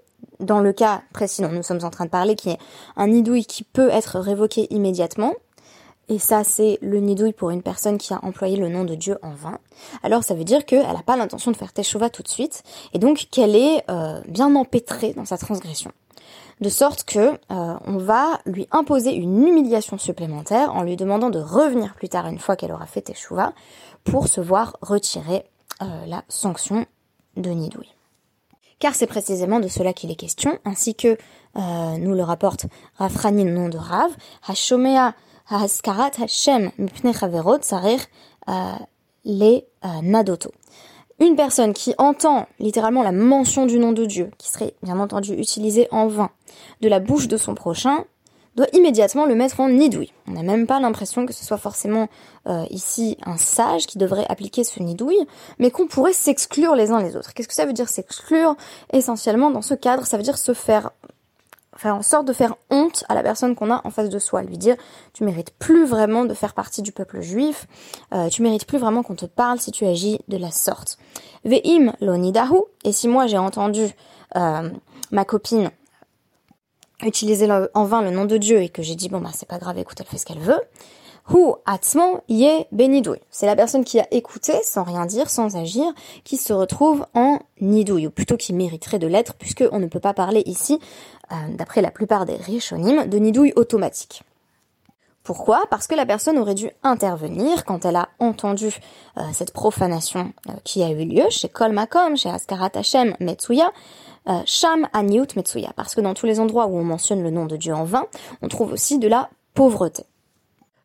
dans 0.40 0.58
le 0.58 0.72
cas 0.72 1.02
précis 1.12 1.42
dont 1.42 1.50
nous 1.50 1.62
sommes 1.62 1.84
en 1.84 1.90
train 1.90 2.06
de 2.06 2.10
parler, 2.10 2.34
qui 2.34 2.50
est 2.50 2.58
un 2.96 3.06
nidouille 3.06 3.44
qui 3.44 3.62
peut 3.62 3.88
être 3.88 4.18
révoqué 4.18 4.66
immédiatement, 4.74 5.34
et 6.08 6.18
ça 6.18 6.42
c'est 6.42 6.78
le 6.82 6.98
nidouille 6.98 7.32
pour 7.32 7.50
une 7.50 7.62
personne 7.62 7.96
qui 7.96 8.12
a 8.12 8.18
employé 8.24 8.56
le 8.56 8.68
nom 8.68 8.82
de 8.82 8.96
Dieu 8.96 9.16
en 9.22 9.30
vain, 9.30 9.58
alors 10.02 10.24
ça 10.24 10.34
veut 10.34 10.44
dire 10.44 10.66
qu'elle 10.66 10.82
n'a 10.82 11.02
pas 11.06 11.16
l'intention 11.16 11.52
de 11.52 11.56
faire 11.56 11.72
teshuva 11.72 12.10
tout 12.10 12.24
de 12.24 12.28
suite, 12.28 12.64
et 12.92 12.98
donc 12.98 13.28
qu'elle 13.30 13.54
est 13.54 13.84
euh, 13.90 14.20
bien 14.26 14.52
empêtrée 14.56 15.12
dans 15.12 15.24
sa 15.24 15.38
transgression 15.38 15.92
de 16.60 16.68
sorte 16.68 17.04
que 17.04 17.18
euh, 17.18 17.76
on 17.84 17.98
va 17.98 18.40
lui 18.46 18.66
imposer 18.70 19.14
une 19.14 19.46
humiliation 19.46 19.98
supplémentaire 19.98 20.74
en 20.74 20.82
lui 20.82 20.96
demandant 20.96 21.30
de 21.30 21.38
revenir 21.38 21.94
plus 21.94 22.08
tard 22.08 22.26
une 22.26 22.38
fois 22.38 22.56
qu'elle 22.56 22.72
aura 22.72 22.86
fait 22.86 23.02
Teshuva 23.02 23.52
pour 24.04 24.28
se 24.28 24.40
voir 24.40 24.76
retirer 24.80 25.44
euh, 25.82 26.06
la 26.06 26.22
sanction 26.28 26.86
de 27.36 27.50
Nidoui. 27.50 27.92
Car 28.78 28.94
c'est 28.94 29.06
précisément 29.06 29.60
de 29.60 29.68
cela 29.68 29.92
qu'il 29.92 30.10
est 30.10 30.16
question, 30.16 30.58
ainsi 30.64 30.94
que 30.94 31.16
euh, 31.56 31.98
nous 31.98 32.14
le 32.14 32.22
rapporte 32.22 32.66
Rafrani, 32.96 33.44
le 33.44 33.52
nom 33.52 33.68
de 33.68 33.78
Rav, 33.78 34.10
Hashomea 34.46 35.14
Haskarat 35.48 36.12
Hashem 36.22 36.70
Mipne 36.78 37.12
Chaverot 37.12 37.58
Sarir 37.62 38.00
les 39.24 39.66
Nadoto 40.02 40.50
une 41.20 41.36
personne 41.36 41.72
qui 41.72 41.94
entend 41.98 42.46
littéralement 42.58 43.02
la 43.02 43.12
mention 43.12 43.66
du 43.66 43.78
nom 43.78 43.92
de 43.92 44.04
Dieu, 44.04 44.30
qui 44.38 44.50
serait 44.50 44.74
bien 44.82 44.98
entendu 44.98 45.34
utilisée 45.34 45.88
en 45.90 46.06
vain, 46.06 46.30
de 46.80 46.88
la 46.88 47.00
bouche 47.00 47.28
de 47.28 47.36
son 47.36 47.54
prochain, 47.54 48.04
doit 48.56 48.66
immédiatement 48.72 49.26
le 49.26 49.34
mettre 49.34 49.60
en 49.60 49.68
nidouille. 49.68 50.12
On 50.28 50.32
n'a 50.32 50.42
même 50.42 50.66
pas 50.66 50.80
l'impression 50.80 51.26
que 51.26 51.32
ce 51.32 51.44
soit 51.44 51.58
forcément 51.58 52.08
euh, 52.46 52.64
ici 52.70 53.16
un 53.24 53.36
sage 53.36 53.86
qui 53.86 53.98
devrait 53.98 54.26
appliquer 54.28 54.64
ce 54.64 54.80
nidouille, 54.80 55.26
mais 55.58 55.70
qu'on 55.70 55.86
pourrait 55.86 56.12
s'exclure 56.12 56.74
les 56.76 56.90
uns 56.90 57.02
les 57.02 57.16
autres. 57.16 57.34
Qu'est-ce 57.34 57.48
que 57.48 57.54
ça 57.54 57.66
veut 57.66 57.72
dire 57.72 57.88
s'exclure 57.88 58.56
Essentiellement, 58.92 59.50
dans 59.50 59.62
ce 59.62 59.74
cadre, 59.74 60.06
ça 60.06 60.16
veut 60.16 60.22
dire 60.22 60.38
se 60.38 60.54
faire 60.54 60.90
faire 61.76 61.94
en 61.94 62.02
sorte 62.02 62.26
de 62.26 62.32
faire 62.32 62.54
honte 62.70 63.04
à 63.08 63.14
la 63.14 63.22
personne 63.22 63.54
qu'on 63.54 63.70
a 63.70 63.80
en 63.84 63.90
face 63.90 64.08
de 64.08 64.18
soi, 64.18 64.42
lui 64.42 64.58
dire 64.58 64.76
tu 65.12 65.24
mérites 65.24 65.50
plus 65.58 65.84
vraiment 65.84 66.24
de 66.24 66.34
faire 66.34 66.54
partie 66.54 66.82
du 66.82 66.92
peuple 66.92 67.20
juif, 67.20 67.66
euh, 68.12 68.28
tu 68.28 68.42
mérites 68.42 68.66
plus 68.66 68.78
vraiment 68.78 69.02
qu'on 69.02 69.14
te 69.14 69.26
parle 69.26 69.60
si 69.60 69.70
tu 69.70 69.84
agis 69.84 70.20
de 70.28 70.36
la 70.36 70.50
sorte. 70.50 70.98
Ve'im 71.44 71.92
lonidahu, 72.00 72.62
et 72.84 72.92
si 72.92 73.08
moi 73.08 73.26
j'ai 73.26 73.38
entendu 73.38 73.86
euh, 74.36 74.70
ma 75.10 75.24
copine 75.24 75.70
utiliser 77.02 77.48
en 77.74 77.84
vain 77.84 78.02
le 78.02 78.10
nom 78.10 78.24
de 78.24 78.36
Dieu 78.36 78.62
et 78.62 78.68
que 78.68 78.82
j'ai 78.82 78.94
dit 78.94 79.08
bon 79.08 79.20
bah 79.20 79.30
c'est 79.34 79.48
pas 79.48 79.58
grave, 79.58 79.78
écoute 79.78 79.98
elle 80.00 80.06
fait 80.06 80.18
ce 80.18 80.26
qu'elle 80.26 80.38
veut, 80.38 80.60
Hu 81.32 81.54
atzman 81.64 82.20
ye 82.28 82.66
benidouille. 82.70 83.20
C'est 83.30 83.46
la 83.46 83.56
personne 83.56 83.84
qui 83.84 83.98
a 83.98 84.06
écouté 84.10 84.52
sans 84.62 84.82
rien 84.82 85.06
dire, 85.06 85.30
sans 85.30 85.56
agir, 85.56 85.86
qui 86.22 86.36
se 86.36 86.52
retrouve 86.52 87.06
en 87.14 87.38
nidouille, 87.62 88.08
ou 88.08 88.10
plutôt 88.10 88.36
qui 88.36 88.52
mériterait 88.52 88.98
de 88.98 89.06
l'être, 89.06 89.34
puisque 89.34 89.64
on 89.72 89.78
ne 89.78 89.86
peut 89.86 90.00
pas 90.00 90.12
parler 90.12 90.42
ici, 90.44 90.78
euh, 91.32 91.34
d'après 91.56 91.80
la 91.80 91.90
plupart 91.90 92.26
des 92.26 92.36
rishonim, 92.36 93.06
de 93.06 93.18
nidouille 93.18 93.54
automatique. 93.56 94.22
Pourquoi? 95.22 95.62
Parce 95.70 95.86
que 95.86 95.94
la 95.94 96.04
personne 96.04 96.36
aurait 96.36 96.54
dû 96.54 96.70
intervenir 96.82 97.64
quand 97.64 97.86
elle 97.86 97.96
a 97.96 98.10
entendu 98.18 98.66
euh, 99.16 99.22
cette 99.32 99.54
profanation 99.54 100.34
euh, 100.50 100.52
qui 100.64 100.82
a 100.82 100.90
eu 100.90 101.06
lieu 101.06 101.24
chez 101.30 101.48
Kol 101.48 101.72
Makom, 101.72 102.18
chez 102.18 102.28
Askarat 102.28 102.72
Hashem 102.74 103.16
Metsuya, 103.20 103.72
Sham 104.46 104.88
Aniut 104.94 105.26
Metsuya. 105.36 105.72
Parce 105.76 105.94
que 105.94 106.00
dans 106.00 106.14
tous 106.14 106.24
les 106.24 106.40
endroits 106.40 106.66
où 106.66 106.78
on 106.78 106.84
mentionne 106.84 107.22
le 107.22 107.30
nom 107.30 107.44
de 107.44 107.56
Dieu 107.56 107.74
en 107.74 107.84
vain, 107.84 108.06
on 108.40 108.48
trouve 108.48 108.72
aussi 108.72 108.98
de 108.98 109.06
la 109.06 109.28
pauvreté. 109.52 110.06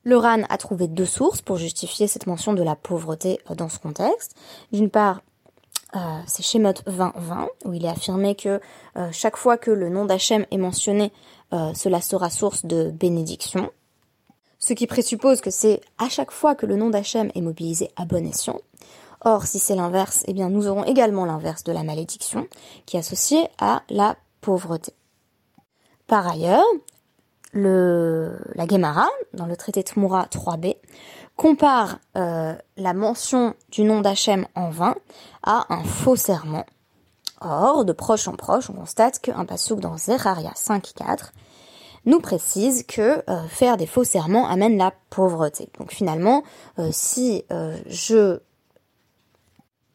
Le 0.04 0.18
RAN 0.18 0.44
a 0.50 0.58
trouvé 0.58 0.88
deux 0.88 1.06
sources 1.06 1.42
pour 1.42 1.58
justifier 1.58 2.08
cette 2.08 2.26
mention 2.26 2.54
de 2.54 2.64
la 2.64 2.76
pauvreté 2.76 3.40
euh, 3.50 3.56
dans 3.56 3.70
ce 3.70 3.80
contexte. 3.80 4.36
D'une 4.72 4.90
part, 4.90 5.22
euh, 5.96 6.00
c'est 6.26 6.44
Shemot 6.44 6.74
2020, 6.86 7.48
où 7.66 7.74
il 7.74 7.86
est 7.86 7.90
affirmé 7.90 8.36
que 8.36 8.62
euh, 8.96 9.10
chaque 9.12 9.36
fois 9.36 9.58
que 9.58 9.72
le 9.72 9.90
nom 9.90 10.06
d'Hachem 10.06 10.46
est 10.52 10.58
mentionné, 10.58 11.12
cela 11.74 12.00
sera 12.00 12.30
source 12.30 12.64
de 12.68 12.92
bénédiction. 12.92 13.72
Ce 14.60 14.74
qui 14.74 14.86
présuppose 14.86 15.42
que 15.42 15.50
c'est 15.50 15.82
à 15.98 16.08
chaque 16.10 16.30
fois 16.30 16.54
que 16.54 16.68
le 16.68 16.76
nom 16.76 16.92
d'Hachem 16.92 17.32
est 17.34 17.42
mobilisé 17.42 17.90
à 17.96 18.06
bon 18.06 18.24
escient. 18.28 18.60
Or, 19.22 19.48
si 19.48 19.58
c'est 19.58 19.74
l'inverse, 19.74 20.24
eh 20.28 20.34
bien, 20.34 20.50
nous 20.50 20.68
aurons 20.68 20.84
également 20.84 21.26
l'inverse 21.26 21.64
de 21.64 21.72
la 21.72 21.82
malédiction, 21.82 22.48
qui 22.86 22.98
est 22.98 23.00
associée 23.00 23.48
à 23.58 23.82
la 23.90 24.16
pauvreté. 24.42 24.94
Par 26.06 26.28
ailleurs, 26.28 26.64
le, 27.52 28.38
la 28.56 28.68
Gemara, 28.68 29.08
dans 29.34 29.46
le 29.46 29.56
traité 29.56 29.84
de 29.84 30.00
Moura 30.00 30.26
3b, 30.26 30.76
compare 31.36 32.00
euh, 32.18 32.54
la 32.78 32.94
mention 32.94 33.56
du 33.72 33.84
nom 33.84 34.02
d'Hachem 34.02 34.46
en 34.56 34.70
vain 34.70 34.96
à 35.44 35.66
un 35.70 35.84
faux 35.84 36.16
serment. 36.16 36.66
Or, 37.42 37.86
de 37.86 37.94
proche 37.94 38.28
en 38.28 38.34
proche, 38.34 38.70
on 38.70 38.74
constate 38.74 39.20
qu'un 39.20 39.46
pasouk 39.46 39.80
dans 39.80 39.98
Zecharia 39.98 40.52
5.4 40.56 41.32
nous 42.06 42.20
précise 42.20 42.84
que 42.86 43.24
euh, 43.30 43.48
faire 43.48 43.78
des 43.78 43.86
faux 43.86 44.04
serments 44.04 44.48
amène 44.48 44.78
la 44.78 44.94
pauvreté. 45.10 45.70
Donc 45.80 45.92
finalement, 45.92 46.44
euh, 46.78 46.90
si 46.92 47.46
je 47.88 48.40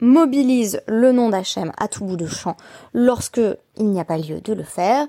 mobilise 0.01 0.83
le 0.87 1.13
nom 1.13 1.29
d'Hachem 1.29 1.73
à 1.77 1.89
tout 1.89 2.05
bout 2.05 2.17
de 2.17 2.27
champ 2.27 2.57
lorsque 2.93 3.41
il 3.77 3.87
n'y 3.87 4.01
a 4.01 4.05
pas 4.05 4.19
lieu 4.19 4.41
de 4.41 4.53
le 4.53 4.65
faire, 4.65 5.07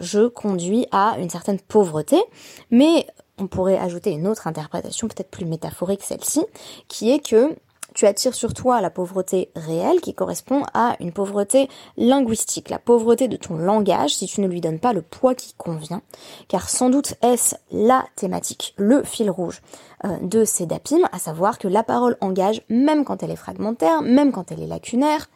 je 0.00 0.26
conduis 0.26 0.86
à 0.92 1.16
une 1.18 1.30
certaine 1.30 1.58
pauvreté, 1.58 2.22
mais 2.70 3.06
on 3.38 3.46
pourrait 3.46 3.78
ajouter 3.78 4.12
une 4.12 4.26
autre 4.26 4.46
interprétation, 4.46 5.08
peut-être 5.08 5.30
plus 5.30 5.44
métaphorique 5.44 6.02
celle-ci, 6.02 6.44
qui 6.88 7.10
est 7.10 7.18
que 7.18 7.56
tu 7.96 8.04
attires 8.04 8.34
sur 8.34 8.52
toi 8.52 8.82
la 8.82 8.90
pauvreté 8.90 9.50
réelle 9.56 10.02
qui 10.02 10.12
correspond 10.12 10.64
à 10.74 10.96
une 11.00 11.12
pauvreté 11.12 11.70
linguistique, 11.96 12.68
la 12.68 12.78
pauvreté 12.78 13.26
de 13.26 13.38
ton 13.38 13.56
langage 13.56 14.14
si 14.16 14.26
tu 14.26 14.42
ne 14.42 14.46
lui 14.46 14.60
donnes 14.60 14.80
pas 14.80 14.92
le 14.92 15.00
poids 15.00 15.34
qui 15.34 15.54
convient, 15.54 16.02
car 16.46 16.68
sans 16.68 16.90
doute 16.90 17.14
est-ce 17.22 17.56
la 17.72 18.04
thématique, 18.14 18.74
le 18.76 19.02
fil 19.02 19.30
rouge 19.30 19.62
euh, 20.04 20.18
de 20.20 20.44
ces 20.44 20.66
dapim, 20.66 21.00
à 21.10 21.18
savoir 21.18 21.58
que 21.58 21.68
la 21.68 21.82
parole 21.82 22.18
engage 22.20 22.60
même 22.68 23.04
quand 23.06 23.22
elle 23.22 23.30
est 23.30 23.36
fragmentaire, 23.36 24.02
même 24.02 24.30
quand 24.30 24.52
elle 24.52 24.60
est 24.60 24.66
lacunaire, 24.66 25.30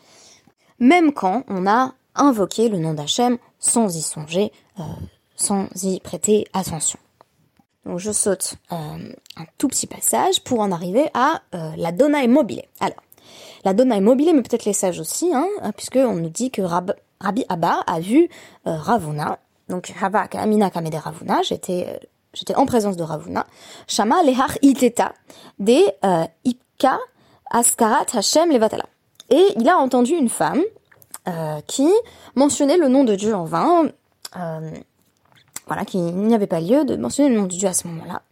même 0.79 1.15
quand 1.15 1.45
on 1.49 1.67
a 1.67 1.95
invoqué 2.15 2.69
le 2.69 2.79
nom 2.79 2.95
d'Hachem 2.95 3.39
sans 3.59 3.97
y 3.97 4.03
songer, 4.03 4.53
euh, 4.79 4.83
sans 5.37 5.67
y 5.83 6.01
prêter 6.01 6.47
attention. 6.53 6.99
Donc 7.87 7.99
je 7.99 8.13
saute 8.13 8.55
euh, 8.73 8.77
un 8.77 9.45
tout 9.59 9.69
petit 9.69 9.87
passage 9.87 10.43
pour 10.43 10.61
en 10.61 10.71
arriver 10.71 11.09
à 11.15 11.41
euh, 11.55 11.73
la 11.77 11.93
donna 11.93 12.23
immobile. 12.23 12.63
Alors, 12.81 13.03
la 13.65 13.75
donna 13.75 13.97
immobile, 13.97 14.33
mais 14.35 14.43
peut-être 14.43 14.65
les 14.65 14.73
sages 14.73 15.01
aussi, 15.01 15.33
hein, 15.35 15.47
puisque 15.77 15.97
on 15.97 16.15
nous 16.15 16.29
dit 16.29 16.51
que 16.51 16.63
Rabbi 16.63 17.45
Abba 17.49 17.85
a 17.87 18.01
vu 18.01 18.29
Ravuna, 18.65 19.39
donc 19.69 19.93
Rabba 19.99 20.29
Kamina 20.29 20.71
Kamede 20.71 20.95
Ravuna, 20.95 21.43
j'étais 21.43 22.01
j'étais 22.33 22.55
en 22.55 22.65
présence 22.65 22.97
de 22.97 23.03
Ravuna, 23.03 23.47
Shama 23.87 24.23
Lehar 24.23 24.57
Iteta, 24.63 25.13
des 25.59 25.85
Ipka 26.45 26.99
Askarat 27.51 28.07
Hashem 28.15 28.51
Levatala. 28.51 28.87
Et 29.29 29.47
il 29.57 29.69
a 29.69 29.77
entendu 29.77 30.13
une 30.13 30.31
femme 30.31 30.63
euh, 31.31 31.61
qui 31.67 31.89
mentionnait 32.35 32.77
le 32.77 32.89
nom 32.89 33.05
de 33.05 33.15
Dieu 33.15 33.35
en 33.35 33.45
vain. 33.45 33.91
Euh, 34.37 34.71
voilà, 35.67 35.85
qu'il 35.85 36.03
n'y 36.03 36.35
avait 36.35 36.47
pas 36.47 36.61
lieu 36.61 36.85
de 36.85 36.97
mentionner 36.97 37.29
le 37.29 37.37
nom 37.37 37.45
de 37.45 37.49
Dieu 37.49 37.69
à 37.69 37.73
ce 37.73 37.87
moment-là. 37.87 38.23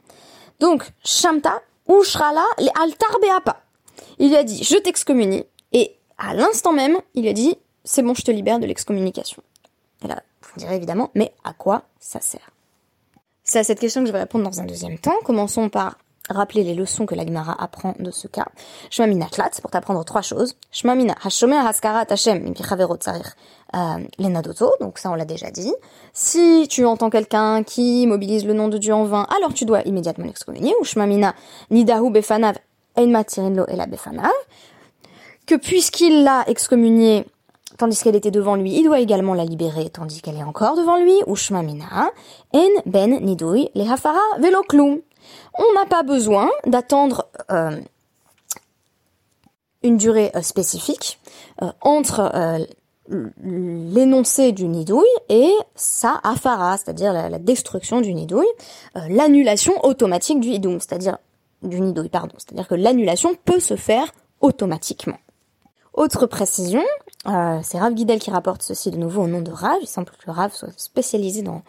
Donc, 0.61 0.91
Shamta 1.05 1.63
ou 1.87 2.03
Shrala 2.03 2.45
les 2.59 2.71
altar 2.81 3.19
beapa. 3.21 3.63
Il 4.19 4.31
lui 4.31 4.37
a 4.37 4.43
dit, 4.43 4.65
je 4.65 4.77
t'excommunie. 4.77 5.45
Et 5.73 5.97
à 6.19 6.35
l'instant 6.35 6.73
même, 6.73 6.99
il 7.15 7.23
lui 7.23 7.29
a 7.29 7.33
dit, 7.33 7.57
c'est 7.85 8.03
bon, 8.03 8.15
je 8.15 8.23
te 8.23 8.31
libère 8.31 8.59
de 8.59 8.67
l'excommunication. 8.67 9.43
Et 10.05 10.09
là, 10.09 10.23
vous 10.43 10.61
direz 10.61 10.77
évidemment, 10.77 11.11
mais 11.15 11.33
à 11.45 11.53
quoi 11.53 11.83
ça 12.01 12.21
sert? 12.21 12.51
C'est 13.45 13.61
à 13.61 13.65
cette 13.65 13.81
question 13.81 14.03
que 14.03 14.09
je 14.09 14.13
vais 14.13 14.21
répondre 14.21 14.45
dans 14.45 14.61
un 14.61 14.65
deuxième 14.65 14.99
temps. 14.99 15.15
Commençons 15.25 15.69
par 15.69 15.97
rappeler 16.29 16.65
les 16.65 16.75
leçons 16.75 17.07
que 17.07 17.15
la 17.15 17.25
Gemara 17.25 17.57
apprend 17.63 17.95
de 17.99 18.11
ce 18.11 18.29
cas. 18.29 18.47
Shmamina 18.91 19.27
klat, 19.27 19.51
pour 19.61 19.71
t'apprendre 19.71 20.05
trois 20.05 20.23
choses. 20.23 20.55
Shmamina 20.73 21.15
hashomer 21.25 21.59
haskarat 21.59 22.07
Hashem 22.11 22.55
les 24.19 24.29
nadoto, 24.29 24.73
donc 24.81 24.99
ça 24.99 25.11
on 25.11 25.15
l'a 25.15 25.25
déjà 25.25 25.51
dit. 25.51 25.75
Si 26.13 26.67
tu 26.69 26.85
entends 26.85 27.11
quelqu'un 27.11 27.63
qui 27.63 28.07
mobilise 28.07 28.47
le 28.47 28.55
nom 28.55 28.69
de 28.69 28.79
Dieu 28.79 28.95
en 28.95 29.05
vain, 29.05 29.27
alors 29.37 29.53
tu 29.53 29.65
dois 29.65 29.83
immédiatement 29.83 30.25
l'excommunier, 30.25 30.75
ou 30.81 30.85
shmamina 30.85 31.35
nidahu 31.71 32.11
befanav 32.11 32.57
ein 32.97 33.15
et 33.15 33.77
la 33.77 33.87
befanav, 33.87 34.31
que 35.47 35.55
puisqu'il 35.55 36.25
l'a 36.25 36.45
excommunié 36.49 37.27
tandis 37.77 38.03
qu'elle 38.03 38.17
était 38.17 38.33
devant 38.33 38.57
lui, 38.57 38.75
il 38.75 38.85
doit 38.85 38.99
également 38.99 39.35
la 39.35 39.45
libérer 39.45 39.89
tandis 39.89 40.21
qu'elle 40.21 40.37
est 40.37 40.43
encore 40.43 40.77
devant 40.77 40.97
lui, 40.97 41.15
ou 41.27 41.37
shmamina, 41.37 42.11
en 42.53 42.69
ben 42.87 43.21
nidui 43.21 43.71
le 43.75 43.89
hafara 43.89 44.19
velo 44.41 44.63
On 45.59 45.75
n'a 45.75 45.87
pas 45.87 46.03
besoin 46.03 46.51
d'attendre 46.67 47.27
euh, 47.51 47.81
une 49.83 49.97
durée 49.97 50.31
euh, 50.35 50.43
spécifique 50.43 51.19
euh, 51.63 51.73
entre 51.81 52.33
l'énoncé 53.43 54.53
du 54.53 54.69
nidouille 54.69 55.07
et 55.31 55.51
sa 55.75 56.21
afara, 56.25 56.77
c'est-à-dire 56.77 57.15
la, 57.15 57.39
destruction 57.39 58.03
du 58.03 58.13
nidouille, 58.13 58.45
l'annulation 59.09 59.83
automatique 59.83 60.41
du 60.41 60.51
nidouille, 60.51 60.79
c'est-à-dire 60.79 61.17
du 61.63 61.81
nidouille, 61.81 62.11
pardon, 62.11 62.35
c'est-à-dire 62.37 62.69
que 62.69 62.75
l'annulation 62.75 63.35
peut 63.47 63.61
se 63.61 63.77
faire 63.77 64.13
automatiquement. 64.43 65.17
Autre 65.95 66.27
précision, 66.27 66.85
c'est 67.25 67.79
Rav 67.79 67.95
Guidel 67.95 68.19
qui 68.19 68.31
rapporte 68.31 68.61
ceci 68.61 68.91
de 68.91 68.99
nouveau 68.99 69.23
au 69.23 69.27
nom 69.27 69.41
de 69.41 69.53
Rav. 69.53 69.79
Il 69.81 69.89
semble 69.89 70.11
que 70.11 70.31
Rav 70.31 70.53
soit 70.53 70.79
spécialisé 70.79 71.41
dans, 71.41 71.63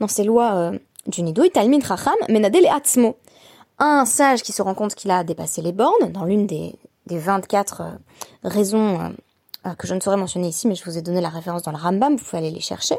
dans 0.00 0.08
ces 0.08 0.24
lois 0.24 0.72
Racham. 1.84 2.14
Un 3.78 4.06
sage 4.06 4.42
qui 4.42 4.52
se 4.52 4.62
rend 4.62 4.74
compte 4.74 4.94
qu'il 4.94 5.10
a 5.10 5.22
dépassé 5.22 5.60
les 5.60 5.72
bornes, 5.72 6.10
dans 6.10 6.24
l'une 6.24 6.46
des, 6.46 6.74
des 7.06 7.18
24 7.18 7.80
euh, 7.82 7.84
raisons 8.42 9.12
euh, 9.66 9.74
que 9.74 9.86
je 9.86 9.94
ne 9.94 10.00
saurais 10.00 10.16
mentionner 10.16 10.48
ici, 10.48 10.66
mais 10.66 10.74
je 10.74 10.84
vous 10.84 10.96
ai 10.96 11.02
donné 11.02 11.20
la 11.20 11.28
référence 11.28 11.62
dans 11.62 11.72
le 11.72 11.76
Rambam, 11.76 12.16
vous 12.16 12.24
pouvez 12.24 12.38
aller 12.38 12.50
les 12.50 12.60
chercher. 12.60 12.96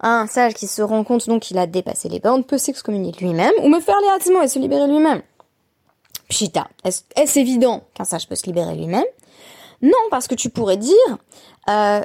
Un 0.00 0.26
sage 0.26 0.54
qui 0.54 0.66
se 0.66 0.82
rend 0.82 1.04
compte 1.04 1.28
donc 1.28 1.42
qu'il 1.42 1.58
a 1.58 1.66
dépassé 1.66 2.08
les 2.08 2.20
bornes 2.20 2.42
peut 2.42 2.58
s'excommunier 2.58 3.12
lui-même, 3.20 3.52
ou 3.62 3.68
me 3.68 3.80
faire 3.80 4.00
les 4.00 4.08
Atzmo 4.16 4.42
et 4.42 4.48
se 4.48 4.58
libérer 4.58 4.88
lui-même. 4.88 5.22
Pshita, 6.28 6.68
est-ce 6.84 7.38
évident 7.38 7.82
qu'un 7.94 8.04
sage 8.04 8.28
peut 8.28 8.36
se 8.36 8.46
libérer 8.46 8.74
lui-même? 8.74 9.04
Non, 9.82 9.92
parce 10.10 10.28
que 10.28 10.34
tu 10.34 10.50
pourrais 10.50 10.76
dire, 10.76 10.94
euh, 11.68 12.02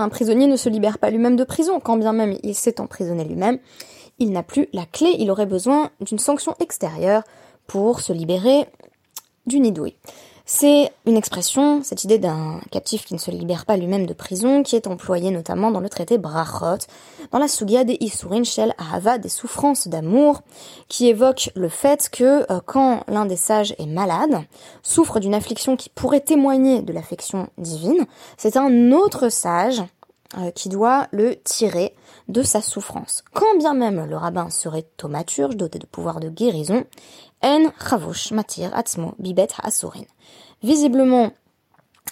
un 0.00 0.08
prisonnier 0.08 0.46
ne 0.46 0.56
se 0.56 0.68
libère 0.68 0.98
pas 0.98 1.10
lui-même 1.10 1.36
de 1.36 1.44
prison, 1.44 1.80
quand 1.80 1.96
bien 1.96 2.12
même 2.12 2.38
il 2.42 2.54
s'est 2.54 2.80
emprisonné 2.80 3.24
lui-même, 3.24 3.58
il 4.18 4.32
n'a 4.32 4.42
plus 4.42 4.68
la 4.72 4.86
clé, 4.86 5.14
il 5.18 5.30
aurait 5.30 5.46
besoin 5.46 5.90
d'une 6.00 6.18
sanction 6.18 6.54
extérieure 6.60 7.22
pour 7.66 8.00
se 8.00 8.12
libérer 8.12 8.66
du 9.46 9.60
nidouille. 9.60 9.96
C'est 10.50 10.90
une 11.04 11.18
expression, 11.18 11.82
cette 11.82 12.04
idée 12.04 12.16
d'un 12.16 12.62
captif 12.70 13.04
qui 13.04 13.12
ne 13.12 13.18
se 13.18 13.30
libère 13.30 13.66
pas 13.66 13.76
lui-même 13.76 14.06
de 14.06 14.14
prison, 14.14 14.62
qui 14.62 14.76
est 14.76 14.86
employée 14.86 15.30
notamment 15.30 15.70
dans 15.70 15.80
le 15.80 15.90
traité 15.90 16.16
Brachot, 16.16 16.86
dans 17.32 17.38
la 17.38 17.48
Sugia 17.48 17.84
des 17.84 17.98
Isurin 18.00 18.44
Shel 18.44 18.74
Ahava, 18.78 19.18
des 19.18 19.28
souffrances 19.28 19.88
d'amour, 19.88 20.40
qui 20.88 21.06
évoque 21.06 21.50
le 21.54 21.68
fait 21.68 22.08
que 22.08 22.50
euh, 22.50 22.60
quand 22.64 23.04
l'un 23.08 23.26
des 23.26 23.36
sages 23.36 23.74
est 23.78 23.84
malade, 23.84 24.40
souffre 24.82 25.20
d'une 25.20 25.34
affliction 25.34 25.76
qui 25.76 25.90
pourrait 25.90 26.20
témoigner 26.22 26.80
de 26.80 26.94
l'affection 26.94 27.50
divine, 27.58 28.06
c'est 28.38 28.56
un 28.56 28.90
autre 28.92 29.28
sage 29.28 29.82
euh, 30.38 30.50
qui 30.50 30.70
doit 30.70 31.08
le 31.10 31.36
tirer 31.36 31.94
de 32.28 32.42
sa 32.42 32.60
souffrance. 32.60 33.24
Quand 33.32 33.56
bien 33.58 33.72
même 33.72 34.04
le 34.04 34.16
rabbin 34.16 34.50
serait 34.50 34.86
thaumaturge, 34.96 35.56
doté 35.56 35.78
de 35.78 35.86
pouvoir 35.86 36.20
de 36.20 36.28
guérison, 36.28 36.84
en 37.42 37.70
chavush 37.78 38.32
matir 38.32 38.74
atzmo 38.74 39.14
bibet 39.18 39.48
ha'asurin. 39.58 40.04
Visiblement, 40.62 41.32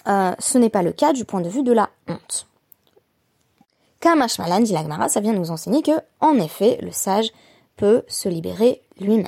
euh, 0.07 0.33
ce 0.39 0.57
n'est 0.57 0.69
pas 0.69 0.83
le 0.83 0.91
cas 0.91 1.13
du 1.13 1.25
point 1.25 1.41
de 1.41 1.49
vue 1.49 1.63
de 1.63 1.73
la 1.73 1.89
honte. 2.07 2.47
Kamashmalan 3.99 4.61
dit 4.61 4.73
l'Agmara, 4.73 5.09
ça 5.09 5.19
vient 5.19 5.33
nous 5.33 5.51
enseigner 5.51 5.81
que, 5.81 5.99
en 6.21 6.35
effet, 6.39 6.77
le 6.81 6.91
sage 6.91 7.31
peut 7.75 8.03
se 8.07 8.29
libérer 8.29 8.81
lui-même. 8.99 9.27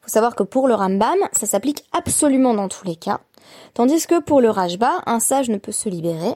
Faut 0.00 0.08
savoir 0.08 0.34
que 0.34 0.42
pour 0.42 0.66
le 0.66 0.74
Rambam, 0.74 1.18
ça 1.32 1.46
s'applique 1.46 1.84
absolument 1.92 2.54
dans 2.54 2.68
tous 2.68 2.84
les 2.84 2.96
cas, 2.96 3.20
tandis 3.74 4.06
que 4.06 4.20
pour 4.20 4.40
le 4.40 4.50
Rajba, 4.50 5.02
un 5.06 5.20
sage 5.20 5.48
ne 5.48 5.58
peut 5.58 5.72
se 5.72 5.88
libérer 5.88 6.34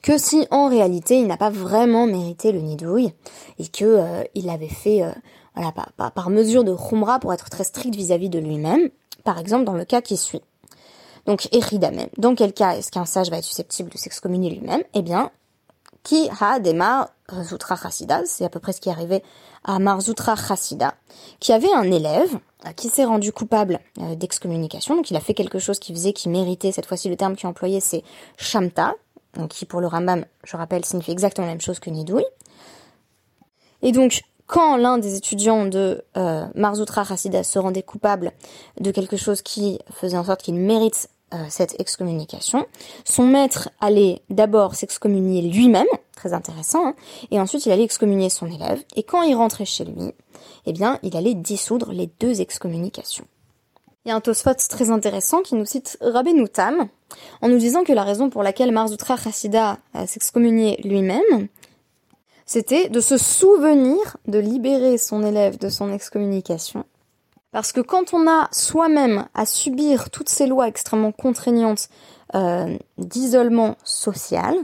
que 0.00 0.18
si 0.18 0.46
en 0.50 0.68
réalité 0.68 1.18
il 1.18 1.26
n'a 1.26 1.36
pas 1.36 1.50
vraiment 1.50 2.06
mérité 2.06 2.52
le 2.52 2.60
nidouille 2.60 3.12
et 3.58 3.66
que 3.66 3.84
euh, 3.84 4.24
il 4.34 4.48
avait 4.48 4.68
fait 4.68 5.02
euh, 5.02 5.12
voilà 5.54 5.72
par, 5.72 6.12
par, 6.12 6.30
mesure 6.30 6.64
de 6.64 6.74
khumra 6.74 7.18
pour 7.18 7.32
être 7.32 7.50
très 7.50 7.64
strict 7.64 7.94
vis-à-vis 7.94 8.30
de 8.30 8.38
lui-même, 8.38 8.90
par 9.24 9.38
exemple 9.38 9.64
dans 9.64 9.74
le 9.74 9.84
cas 9.84 10.00
qui 10.00 10.16
suit. 10.16 10.42
Donc 11.26 11.48
eridamem, 11.52 12.08
dans 12.18 12.34
quel 12.34 12.52
cas 12.52 12.76
est-ce 12.76 12.90
qu'un 12.90 13.04
sage 13.04 13.30
va 13.30 13.38
être 13.38 13.44
susceptible 13.44 13.90
de 13.90 13.98
s'excommunier 13.98 14.50
lui-même? 14.50 14.82
Eh 14.94 15.02
bien, 15.02 15.30
qui 16.02 16.28
ha 16.40 16.58
dema 16.58 17.10
Marzutra 17.30 17.76
Chassida, 17.76 18.22
c'est 18.26 18.44
à 18.44 18.48
peu 18.48 18.60
près 18.60 18.72
ce 18.72 18.80
qui 18.80 18.88
est 18.88 18.92
arrivé 18.92 19.22
à 19.64 19.78
Marzutra 19.78 20.34
Chassida, 20.36 20.94
qui 21.38 21.52
avait 21.52 21.72
un 21.72 21.90
élève 21.90 22.38
euh, 22.66 22.72
qui 22.72 22.88
s'est 22.88 23.04
rendu 23.04 23.32
coupable 23.32 23.78
d'excommunication, 24.16 24.96
donc 24.96 25.10
il 25.10 25.16
a 25.16 25.20
fait 25.20 25.34
quelque 25.34 25.58
chose 25.58 25.78
qui 25.78 25.92
faisait 25.92 26.12
qu'il 26.12 26.32
méritait, 26.32 26.72
cette 26.72 26.86
fois-ci 26.86 27.08
le 27.08 27.16
terme 27.16 27.36
qui 27.36 27.46
est 27.46 27.48
employé 27.48 27.80
c'est 27.80 28.02
shamta, 28.36 28.94
qui 29.48 29.64
pour 29.64 29.80
le 29.80 29.86
Rambam, 29.86 30.24
je 30.44 30.56
rappelle, 30.56 30.84
signifie 30.84 31.10
exactement 31.10 31.46
la 31.46 31.52
même 31.54 31.60
chose 31.60 31.78
que 31.78 31.90
Nidouille. 31.90 32.26
Et 33.82 33.92
donc, 33.92 34.22
quand 34.52 34.76
l'un 34.76 34.98
des 34.98 35.16
étudiants 35.16 35.64
de 35.64 36.04
euh, 36.18 36.44
Marzutra 36.54 37.06
Hassida 37.08 37.42
se 37.42 37.58
rendait 37.58 37.82
coupable 37.82 38.32
de 38.78 38.90
quelque 38.90 39.16
chose 39.16 39.40
qui 39.40 39.78
faisait 39.94 40.18
en 40.18 40.24
sorte 40.24 40.42
qu'il 40.42 40.56
mérite 40.56 41.08
euh, 41.32 41.38
cette 41.48 41.80
excommunication, 41.80 42.66
son 43.06 43.22
maître 43.22 43.70
allait 43.80 44.20
d'abord 44.28 44.74
s'excommunier 44.74 45.40
lui-même, 45.40 45.86
très 46.14 46.34
intéressant, 46.34 46.88
hein, 46.88 46.94
et 47.30 47.40
ensuite 47.40 47.64
il 47.64 47.72
allait 47.72 47.84
excommunier 47.84 48.28
son 48.28 48.46
élève, 48.46 48.84
et 48.94 49.04
quand 49.04 49.22
il 49.22 49.34
rentrait 49.34 49.64
chez 49.64 49.86
lui, 49.86 50.12
eh 50.66 50.72
bien, 50.74 50.98
il 51.02 51.16
allait 51.16 51.32
dissoudre 51.32 51.90
les 51.90 52.10
deux 52.20 52.42
excommunications. 52.42 53.26
Il 54.04 54.10
y 54.10 54.12
a 54.12 54.16
un 54.16 54.20
Tosfot 54.20 54.52
très 54.68 54.90
intéressant 54.90 55.40
qui 55.40 55.54
nous 55.54 55.64
cite 55.64 55.96
Rabbi 56.02 56.34
Tam 56.52 56.88
en 57.40 57.48
nous 57.48 57.58
disant 57.58 57.84
que 57.84 57.94
la 57.94 58.02
raison 58.02 58.28
pour 58.28 58.42
laquelle 58.42 58.72
Marzoutra 58.72 59.16
Chassida 59.16 59.78
s'excommunié 60.06 60.78
lui-même, 60.84 61.48
c'était 62.52 62.90
de 62.90 63.00
se 63.00 63.16
souvenir 63.16 64.18
de 64.28 64.38
libérer 64.38 64.98
son 64.98 65.24
élève 65.24 65.56
de 65.56 65.70
son 65.70 65.90
excommunication. 65.90 66.84
Parce 67.50 67.72
que 67.72 67.80
quand 67.80 68.12
on 68.12 68.28
a 68.28 68.48
soi-même 68.52 69.24
à 69.32 69.46
subir 69.46 70.10
toutes 70.10 70.28
ces 70.28 70.46
lois 70.46 70.68
extrêmement 70.68 71.12
contraignantes 71.12 71.88
euh, 72.34 72.76
d'isolement 72.98 73.76
social, 73.84 74.54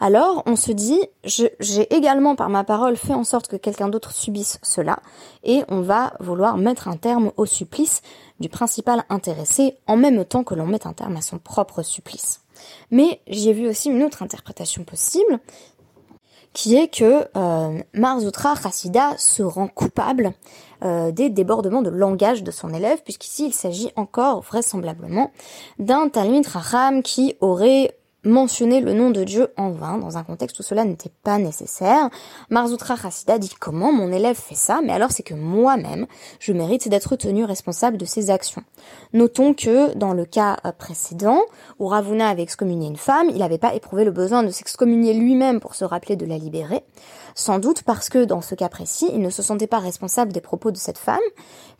alors 0.00 0.42
on 0.46 0.56
se 0.56 0.72
dit 0.72 1.00
j'ai 1.22 1.94
également 1.94 2.34
par 2.34 2.48
ma 2.48 2.64
parole 2.64 2.96
fait 2.96 3.14
en 3.14 3.22
sorte 3.22 3.46
que 3.46 3.54
quelqu'un 3.54 3.90
d'autre 3.90 4.10
subisse 4.10 4.58
cela 4.64 4.98
et 5.44 5.62
on 5.68 5.82
va 5.82 6.14
vouloir 6.18 6.56
mettre 6.56 6.88
un 6.88 6.96
terme 6.96 7.30
au 7.36 7.46
supplice 7.46 8.02
du 8.40 8.48
principal 8.48 9.04
intéressé 9.08 9.78
en 9.86 9.96
même 9.96 10.24
temps 10.24 10.42
que 10.42 10.56
l'on 10.56 10.66
met 10.66 10.84
un 10.84 10.94
terme 10.94 11.16
à 11.16 11.22
son 11.22 11.38
propre 11.38 11.84
supplice. 11.84 12.40
Mais 12.90 13.20
j'ai 13.28 13.52
vu 13.52 13.68
aussi 13.68 13.88
une 13.88 14.02
autre 14.02 14.22
interprétation 14.22 14.84
possible, 14.84 15.40
qui 16.56 16.74
est 16.74 16.88
que 16.88 17.28
euh, 17.36 17.82
Marzutra 17.92 18.54
Chassida 18.54 19.12
se 19.18 19.42
rend 19.42 19.68
coupable 19.68 20.32
euh, 20.82 21.12
des 21.12 21.28
débordements 21.28 21.82
de 21.82 21.90
langage 21.90 22.42
de 22.42 22.50
son 22.50 22.72
élève, 22.72 23.02
puisqu'ici 23.02 23.48
il 23.48 23.52
s'agit 23.52 23.92
encore 23.94 24.40
vraisemblablement 24.40 25.32
d'un 25.78 26.08
Talmud 26.08 26.46
Raham 26.46 27.02
qui 27.02 27.36
aurait 27.40 27.94
mentionner 28.26 28.80
le 28.80 28.92
nom 28.92 29.10
de 29.10 29.24
Dieu 29.24 29.48
en 29.56 29.70
vain 29.70 29.98
dans 29.98 30.18
un 30.18 30.24
contexte 30.24 30.58
où 30.58 30.62
cela 30.62 30.84
n'était 30.84 31.12
pas 31.22 31.38
nécessaire. 31.38 32.10
Marzutra 32.50 32.96
Chassida 32.96 33.38
dit 33.38 33.54
comment 33.58 33.92
mon 33.92 34.12
élève 34.12 34.36
fait 34.36 34.54
ça, 34.56 34.80
mais 34.84 34.92
alors 34.92 35.12
c'est 35.12 35.22
que 35.22 35.34
moi-même, 35.34 36.06
je 36.40 36.52
mérite 36.52 36.88
d'être 36.88 37.16
tenu 37.16 37.44
responsable 37.44 37.96
de 37.96 38.04
ses 38.04 38.30
actions. 38.30 38.62
Notons 39.12 39.54
que 39.54 39.94
dans 39.94 40.12
le 40.12 40.24
cas 40.24 40.56
euh, 40.64 40.72
précédent, 40.72 41.40
où 41.78 41.86
Ravuna 41.86 42.28
avait 42.28 42.42
excommunié 42.42 42.88
une 42.88 42.96
femme, 42.96 43.30
il 43.30 43.38
n'avait 43.38 43.58
pas 43.58 43.74
éprouvé 43.74 44.04
le 44.04 44.10
besoin 44.10 44.42
de 44.42 44.50
s'excommunier 44.50 45.14
lui-même 45.14 45.60
pour 45.60 45.74
se 45.74 45.84
rappeler 45.84 46.16
de 46.16 46.26
la 46.26 46.38
libérer, 46.38 46.82
sans 47.34 47.58
doute 47.58 47.82
parce 47.84 48.08
que 48.08 48.24
dans 48.24 48.40
ce 48.40 48.54
cas 48.54 48.68
précis, 48.68 49.08
il 49.12 49.20
ne 49.20 49.30
se 49.30 49.42
sentait 49.42 49.66
pas 49.66 49.78
responsable 49.78 50.32
des 50.32 50.40
propos 50.40 50.72
de 50.72 50.76
cette 50.76 50.98
femme, 50.98 51.18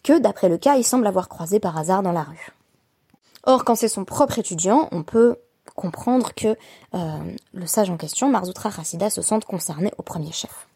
que 0.03 0.19
d'après 0.19 0.49
le 0.49 0.59
cas, 0.59 0.77
il 0.77 0.85
semble 0.85 1.07
avoir 1.07 1.29
croisé 1.29 1.59
par 1.59 1.77
hasard 1.77 2.03
dans 2.03 2.13
la 2.13 2.23
rue. 2.23 2.53
Or, 3.49 3.65
quand 3.65 3.77
c'est 3.77 3.89
son 3.89 4.05
propre 4.05 4.39
étudiant, 4.39 4.89
on 4.93 5.03
peut 5.03 5.37
comprendre 5.77 6.35
que 6.35 6.57
euh, 6.95 7.19
le 7.53 7.67
sage 7.67 7.91
en 7.91 7.97
question, 7.97 8.29
Marzutra 8.29 8.71
Hassida, 8.77 9.11
se 9.11 9.23
sente 9.23 9.45
concerné 9.45 9.93
au 9.99 10.03
premier 10.03 10.33
chef. 10.33 10.67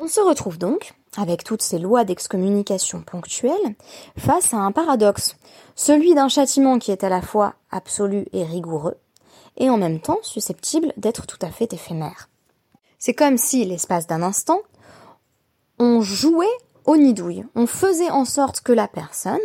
On 0.00 0.08
se 0.08 0.20
retrouve 0.20 0.58
donc, 0.58 0.94
avec 1.16 1.44
toutes 1.44 1.62
ces 1.62 1.78
lois 1.78 2.04
d'excommunication 2.04 3.02
ponctuelles, 3.02 3.74
face 4.16 4.54
à 4.54 4.58
un 4.58 4.72
paradoxe, 4.72 5.36
celui 5.74 6.14
d'un 6.14 6.28
châtiment 6.28 6.78
qui 6.78 6.90
est 6.90 7.04
à 7.04 7.08
la 7.08 7.22
fois 7.22 7.54
absolu 7.70 8.26
et 8.32 8.44
rigoureux, 8.44 8.96
et 9.56 9.70
en 9.70 9.76
même 9.76 10.00
temps 10.00 10.20
susceptible 10.22 10.92
d'être 10.96 11.26
tout 11.26 11.38
à 11.42 11.50
fait 11.50 11.72
éphémère. 11.72 12.28
C'est 12.98 13.14
comme 13.14 13.38
si, 13.38 13.64
l'espace 13.64 14.06
d'un 14.06 14.22
instant, 14.22 14.60
on 15.78 16.00
jouait 16.00 16.46
au 16.84 16.96
nidouille, 16.96 17.44
on 17.54 17.66
faisait 17.66 18.10
en 18.10 18.24
sorte 18.24 18.60
que 18.60 18.72
la 18.72 18.88
personne 18.88 19.38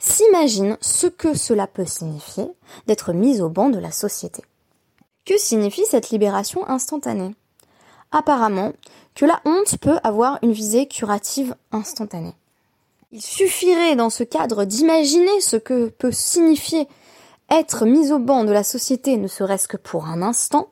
s'imagine 0.00 0.76
ce 0.80 1.06
que 1.06 1.34
cela 1.34 1.68
peut 1.68 1.84
signifier 1.84 2.48
d'être 2.86 3.12
mise 3.12 3.40
au 3.40 3.48
banc 3.48 3.68
de 3.68 3.78
la 3.78 3.92
société. 3.92 4.42
Que 5.24 5.38
signifie 5.38 5.84
cette 5.86 6.10
libération 6.10 6.68
instantanée? 6.68 7.34
Apparemment, 8.10 8.72
que 9.14 9.26
la 9.26 9.40
honte 9.44 9.76
peut 9.78 9.98
avoir 10.02 10.38
une 10.42 10.52
visée 10.52 10.88
curative 10.88 11.54
instantanée. 11.70 12.34
Il 13.12 13.20
suffirait 13.22 13.94
dans 13.94 14.10
ce 14.10 14.24
cadre 14.24 14.64
d'imaginer 14.64 15.40
ce 15.40 15.56
que 15.56 15.88
peut 15.88 16.12
signifier 16.12 16.88
être 17.50 17.84
mis 17.84 18.12
au 18.12 18.18
banc 18.18 18.44
de 18.44 18.52
la 18.52 18.64
société 18.64 19.16
ne 19.16 19.26
serait-ce 19.26 19.68
que 19.68 19.76
pour 19.76 20.06
un 20.06 20.22
instant, 20.22 20.68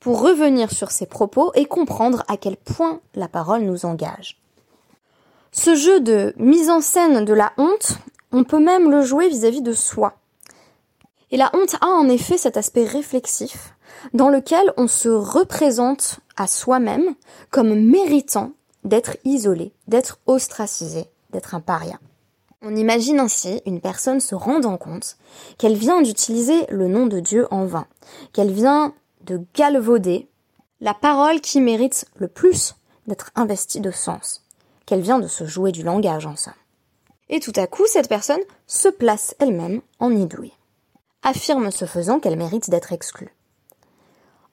pour 0.00 0.20
revenir 0.20 0.70
sur 0.70 0.90
ses 0.90 1.06
propos 1.06 1.50
et 1.54 1.64
comprendre 1.64 2.22
à 2.28 2.36
quel 2.36 2.56
point 2.56 3.00
la 3.14 3.28
parole 3.28 3.62
nous 3.62 3.86
engage. 3.86 4.40
Ce 5.50 5.74
jeu 5.74 6.00
de 6.00 6.34
mise 6.36 6.70
en 6.70 6.80
scène 6.80 7.24
de 7.24 7.32
la 7.32 7.52
honte, 7.56 7.98
on 8.32 8.44
peut 8.44 8.62
même 8.62 8.90
le 8.90 9.02
jouer 9.02 9.28
vis-à-vis 9.28 9.62
de 9.62 9.72
soi. 9.72 10.14
Et 11.30 11.36
la 11.36 11.50
honte 11.54 11.76
a 11.80 11.86
en 11.86 12.08
effet 12.08 12.38
cet 12.38 12.56
aspect 12.56 12.84
réflexif 12.84 13.74
dans 14.14 14.28
lequel 14.28 14.72
on 14.76 14.86
se 14.86 15.08
représente 15.08 16.20
à 16.36 16.46
soi-même 16.46 17.14
comme 17.50 17.74
méritant 17.74 18.52
d'être 18.84 19.16
isolé, 19.24 19.72
d'être 19.86 20.18
ostracisé, 20.26 21.06
d'être 21.30 21.54
un 21.54 21.60
paria. 21.60 21.98
On 22.62 22.74
imagine 22.74 23.20
ainsi 23.20 23.60
une 23.66 23.80
personne 23.80 24.20
se 24.20 24.34
rendant 24.34 24.78
compte 24.78 25.16
qu'elle 25.58 25.76
vient 25.76 26.02
d'utiliser 26.02 26.66
le 26.70 26.88
nom 26.88 27.06
de 27.06 27.20
Dieu 27.20 27.46
en 27.50 27.66
vain, 27.66 27.86
qu'elle 28.32 28.50
vient 28.50 28.94
de 29.24 29.40
galvauder 29.54 30.28
la 30.80 30.94
parole 30.94 31.40
qui 31.40 31.60
mérite 31.60 32.06
le 32.16 32.28
plus 32.28 32.74
d'être 33.06 33.30
investie 33.34 33.80
de 33.80 33.90
sens, 33.90 34.44
qu'elle 34.86 35.00
vient 35.00 35.18
de 35.18 35.28
se 35.28 35.44
jouer 35.44 35.72
du 35.72 35.82
langage 35.82 36.26
en 36.26 36.36
somme. 36.36 36.52
Et 37.28 37.40
tout 37.40 37.52
à 37.56 37.66
coup, 37.66 37.86
cette 37.86 38.08
personne 38.08 38.40
se 38.66 38.88
place 38.88 39.34
elle-même 39.38 39.82
en 39.98 40.10
idouille, 40.10 40.52
affirme 41.22 41.70
ce 41.70 41.84
faisant 41.84 42.20
qu'elle 42.20 42.38
mérite 42.38 42.70
d'être 42.70 42.92
exclue. 42.92 43.34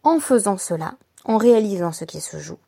En 0.03 0.19
faisant 0.19 0.57
cela, 0.57 0.95
en 1.23 1.37
réalisant 1.37 1.91
ce 1.91 2.05
qui 2.05 2.21
se 2.21 2.37
joue, 2.37 2.59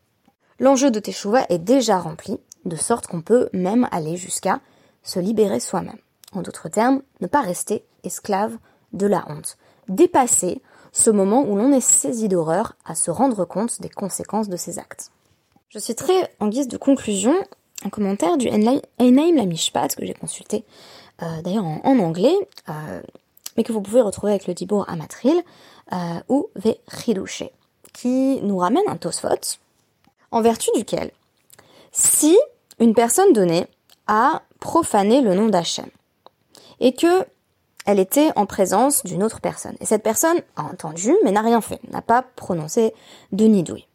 l'enjeu 0.59 0.91
de 0.91 0.99
Teshuva 0.99 1.45
est 1.49 1.59
déjà 1.59 1.99
rempli, 1.99 2.39
de 2.65 2.75
sorte 2.75 3.07
qu'on 3.07 3.21
peut 3.21 3.49
même 3.53 3.87
aller 3.91 4.17
jusqu'à 4.17 4.59
se 5.03 5.19
libérer 5.19 5.59
soi-même. 5.59 5.99
En 6.33 6.41
d'autres 6.41 6.69
termes, 6.69 7.01
ne 7.21 7.27
pas 7.27 7.41
rester 7.41 7.85
esclave 8.03 8.57
de 8.93 9.07
la 9.07 9.25
honte, 9.29 9.57
dépasser 9.87 10.61
ce 10.91 11.09
moment 11.09 11.43
où 11.43 11.55
l'on 11.55 11.71
est 11.71 11.81
saisi 11.81 12.27
d'horreur 12.27 12.75
à 12.85 12.95
se 12.95 13.11
rendre 13.11 13.45
compte 13.45 13.81
des 13.81 13.89
conséquences 13.89 14.49
de 14.49 14.57
ses 14.57 14.79
actes. 14.79 15.11
Je 15.69 15.79
citerai 15.79 16.13
en 16.39 16.47
guise 16.47 16.67
de 16.67 16.77
conclusion 16.77 17.35
un 17.87 17.89
commentaire 17.89 18.37
du 18.37 18.47
Einaim 18.47 19.35
Lamishpat 19.35 19.95
que 19.95 20.05
j'ai 20.05 20.13
consulté 20.13 20.65
euh, 21.23 21.41
d'ailleurs 21.41 21.65
en, 21.65 21.99
anglais, 21.99 22.35
euh, 22.69 23.01
mais 23.55 23.63
que 23.63 23.71
vous 23.71 23.81
pouvez 23.81 24.01
retrouver 24.01 24.33
avec 24.33 24.45
le 24.45 24.53
Dibour 24.53 24.87
Amatril 24.89 25.41
euh, 25.93 25.95
ou 26.27 26.49
Vechidouche, 26.55 27.43
qui 27.93 28.39
nous 28.43 28.57
ramène 28.57 28.83
un 28.87 28.97
Tosfot, 28.97 29.57
en 30.31 30.41
vertu 30.41 30.69
duquel, 30.75 31.11
si 31.91 32.37
une 32.79 32.93
personne 32.93 33.33
donnée 33.33 33.65
a 34.05 34.43
profané 34.59 35.21
le 35.21 35.33
nom 35.33 35.47
d'Hachem, 35.47 35.89
et 36.79 36.93
que 36.93 37.25
elle 37.85 37.99
était 37.99 38.31
en 38.35 38.45
présence 38.45 39.05
d'une 39.05 39.23
autre 39.23 39.39
personne. 39.39 39.77
Et 39.79 39.85
cette 39.85 40.03
personne 40.03 40.41
a 40.57 40.63
entendu, 40.63 41.15
mais 41.23 41.31
n'a 41.31 41.41
rien 41.41 41.61
fait, 41.61 41.79
n'a 41.89 42.01
pas 42.01 42.21
prononcé 42.21 42.93
de 43.31 43.45
nidoui. 43.45 43.87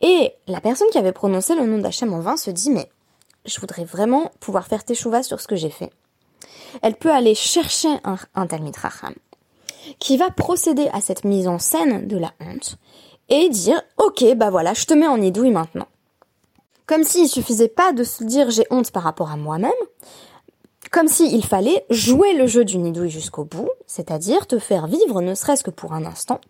Et 0.00 0.32
la 0.46 0.62
personne 0.62 0.88
qui 0.90 0.96
avait 0.96 1.12
prononcé 1.12 1.54
le 1.54 1.66
nom 1.66 1.76
d'Hachem 1.76 2.14
en 2.14 2.20
vain 2.20 2.38
se 2.38 2.50
dit, 2.50 2.70
mais 2.70 2.88
je 3.46 3.60
voudrais 3.60 3.84
vraiment 3.84 4.30
pouvoir 4.40 4.66
faire 4.66 4.84
teshuva 4.84 5.22
sur 5.22 5.40
ce 5.40 5.48
que 5.48 5.56
j'ai 5.56 5.70
fait. 5.70 5.90
Elle 6.82 6.96
peut 6.96 7.10
aller 7.10 7.34
chercher 7.34 7.88
un, 8.04 8.16
un 8.34 8.46
Racham 8.76 9.14
qui 9.98 10.16
va 10.16 10.30
procéder 10.30 10.88
à 10.92 11.00
cette 11.00 11.24
mise 11.24 11.48
en 11.48 11.58
scène 11.58 12.06
de 12.06 12.18
la 12.18 12.32
honte 12.40 12.76
et 13.28 13.48
dire, 13.48 13.80
ok, 13.98 14.34
bah 14.36 14.50
voilà, 14.50 14.74
je 14.74 14.84
te 14.84 14.94
mets 14.94 15.06
en 15.06 15.18
nidouille 15.18 15.50
maintenant. 15.50 15.88
Comme 16.86 17.04
s'il 17.04 17.28
suffisait 17.28 17.68
pas 17.68 17.92
de 17.92 18.04
se 18.04 18.22
dire 18.22 18.50
j'ai 18.50 18.66
honte 18.70 18.92
par 18.92 19.02
rapport 19.02 19.30
à 19.30 19.36
moi-même, 19.36 19.72
comme 20.92 21.08
s'il 21.08 21.44
fallait 21.44 21.84
jouer 21.90 22.34
le 22.34 22.46
jeu 22.46 22.64
du 22.64 22.78
nidouille 22.78 23.10
jusqu'au 23.10 23.44
bout, 23.44 23.70
c'est-à-dire 23.86 24.46
te 24.46 24.58
faire 24.58 24.86
vivre, 24.86 25.20
ne 25.20 25.34
serait-ce 25.34 25.64
que 25.64 25.70
pour 25.70 25.92
un 25.92 26.04
instant, 26.04 26.40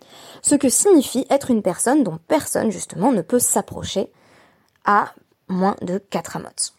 ce 0.42 0.54
que 0.54 0.68
signifie 0.68 1.26
être 1.30 1.50
une 1.50 1.62
personne 1.62 2.04
dont 2.04 2.18
personne, 2.28 2.70
justement, 2.70 3.12
ne 3.12 3.22
peut 3.22 3.38
s'approcher 3.38 4.10
à 4.84 5.12
moins 5.48 5.76
de 5.80 5.98
4 5.98 6.36
amotes. 6.36 6.74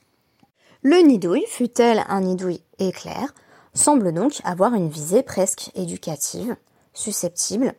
Le 0.90 1.00
nidouille, 1.00 1.44
fut-elle 1.50 2.06
un 2.08 2.22
nidouille 2.22 2.62
éclair, 2.80 3.34
semble 3.74 4.14
donc 4.14 4.40
avoir 4.46 4.74
une 4.74 4.88
visée 4.88 5.22
presque 5.22 5.70
éducative, 5.76 6.56
susceptible 6.94 7.74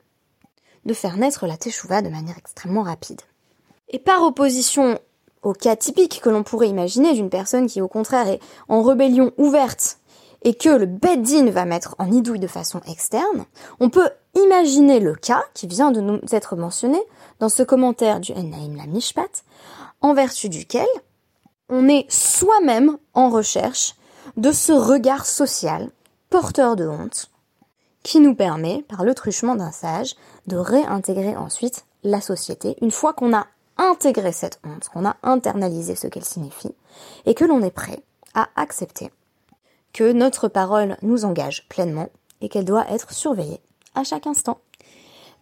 de 0.85 0.93
faire 0.93 1.17
naître 1.17 1.47
la 1.47 1.57
teshuva 1.57 2.03
de 2.03 2.11
manière 2.11 2.37
extrêmement 2.37 2.83
rapide. 2.83 3.23
Et 3.89 3.99
par 3.99 4.23
opposition 4.25 4.99
au 5.41 5.55
cas 5.55 5.75
typique 5.75 6.21
que 6.23 6.29
l'on 6.29 6.43
pourrait 6.43 6.69
imaginer 6.69 7.15
d'une 7.15 7.31
personne 7.31 7.67
qui 7.67 7.81
au 7.81 7.89
contraire 7.89 8.29
est 8.29 8.41
en 8.69 8.83
rébellion 8.83 9.33
ouverte 9.39 10.01
et 10.43 10.53
que 10.53 10.69
le 10.69 10.85
Beddin 10.85 11.49
va 11.51 11.65
mettre 11.65 11.95
en 11.97 12.13
idouille 12.13 12.41
de 12.41 12.47
façon 12.47 12.83
externe, 12.87 13.47
on 13.81 13.89
peut 13.89 14.11
imaginer 14.35 15.01
le 15.01 15.15
cas 15.15 15.45
qui 15.55 15.67
vient 15.67 15.93
de 15.93 16.03
nous 16.03 16.21
être 16.31 16.57
mentionné 16.57 17.01
dans 17.41 17.49
ce 17.49 17.63
commentaire 17.63 18.21
du 18.21 18.33
Ennaim 18.33 18.77
la 18.77 18.87
Mishpat, 18.87 19.45
en 20.03 20.13
vertu 20.13 20.51
duquel 20.51 20.87
on 21.69 21.89
est 21.89 22.11
soi-même 22.11 22.99
en 23.15 23.31
recherche 23.31 23.95
de 24.37 24.53
ce 24.53 24.73
regard 24.73 25.27
social 25.27 25.91
porteur 26.31 26.77
de 26.77 26.87
honte 26.87 27.31
qui 28.03 28.21
nous 28.21 28.35
permet, 28.35 28.85
par 28.89 29.05
le 29.05 29.15
truchement 29.15 29.57
d'un 29.57 29.73
sage, 29.73 30.15
de 30.47 30.57
réintégrer 30.57 31.37
ensuite 31.37 31.85
la 32.05 32.21
société 32.21 32.77
une 32.81 32.91
fois 32.91 33.13
qu'on 33.13 33.35
a 33.35 33.47
intégré 33.77 34.33
cette 34.33 34.61
honte, 34.65 34.89
qu'on 34.89 35.07
a 35.07 35.17
internalisé 35.23 35.95
ce 35.95 36.07
qu'elle 36.07 36.25
signifie, 36.25 36.75
et 37.27 37.35
que 37.35 37.45
l'on 37.45 37.63
est 37.63 37.71
prêt 37.71 38.03
à 38.35 38.49
accepter 38.57 39.11
que 39.93 40.13
notre 40.13 40.49
parole 40.49 40.97
nous 41.03 41.25
engage 41.25 41.69
pleinement 41.69 42.09
et 42.41 42.49
qu'elle 42.49 42.65
doit 42.65 42.89
être 42.91 43.13
surveillée 43.13 43.61
à 43.95 44.05
chaque 44.05 44.27
instant. 44.27 44.59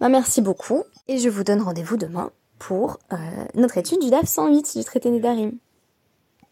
Ben, 0.01 0.09
merci 0.09 0.41
beaucoup 0.41 0.85
et 1.09 1.19
je 1.19 1.29
vous 1.29 1.45
donne 1.45 1.63
rendez-vous 1.63 1.97
demain 1.97 2.31
pour 2.59 2.99
euh, 3.13 3.17
notre 3.55 3.79
étude 3.79 4.01
du 4.01 4.11
DAF 4.11 4.27
108 4.27 4.79
du 4.79 4.85
traité 4.85 5.11
Nédarim. 5.11 5.53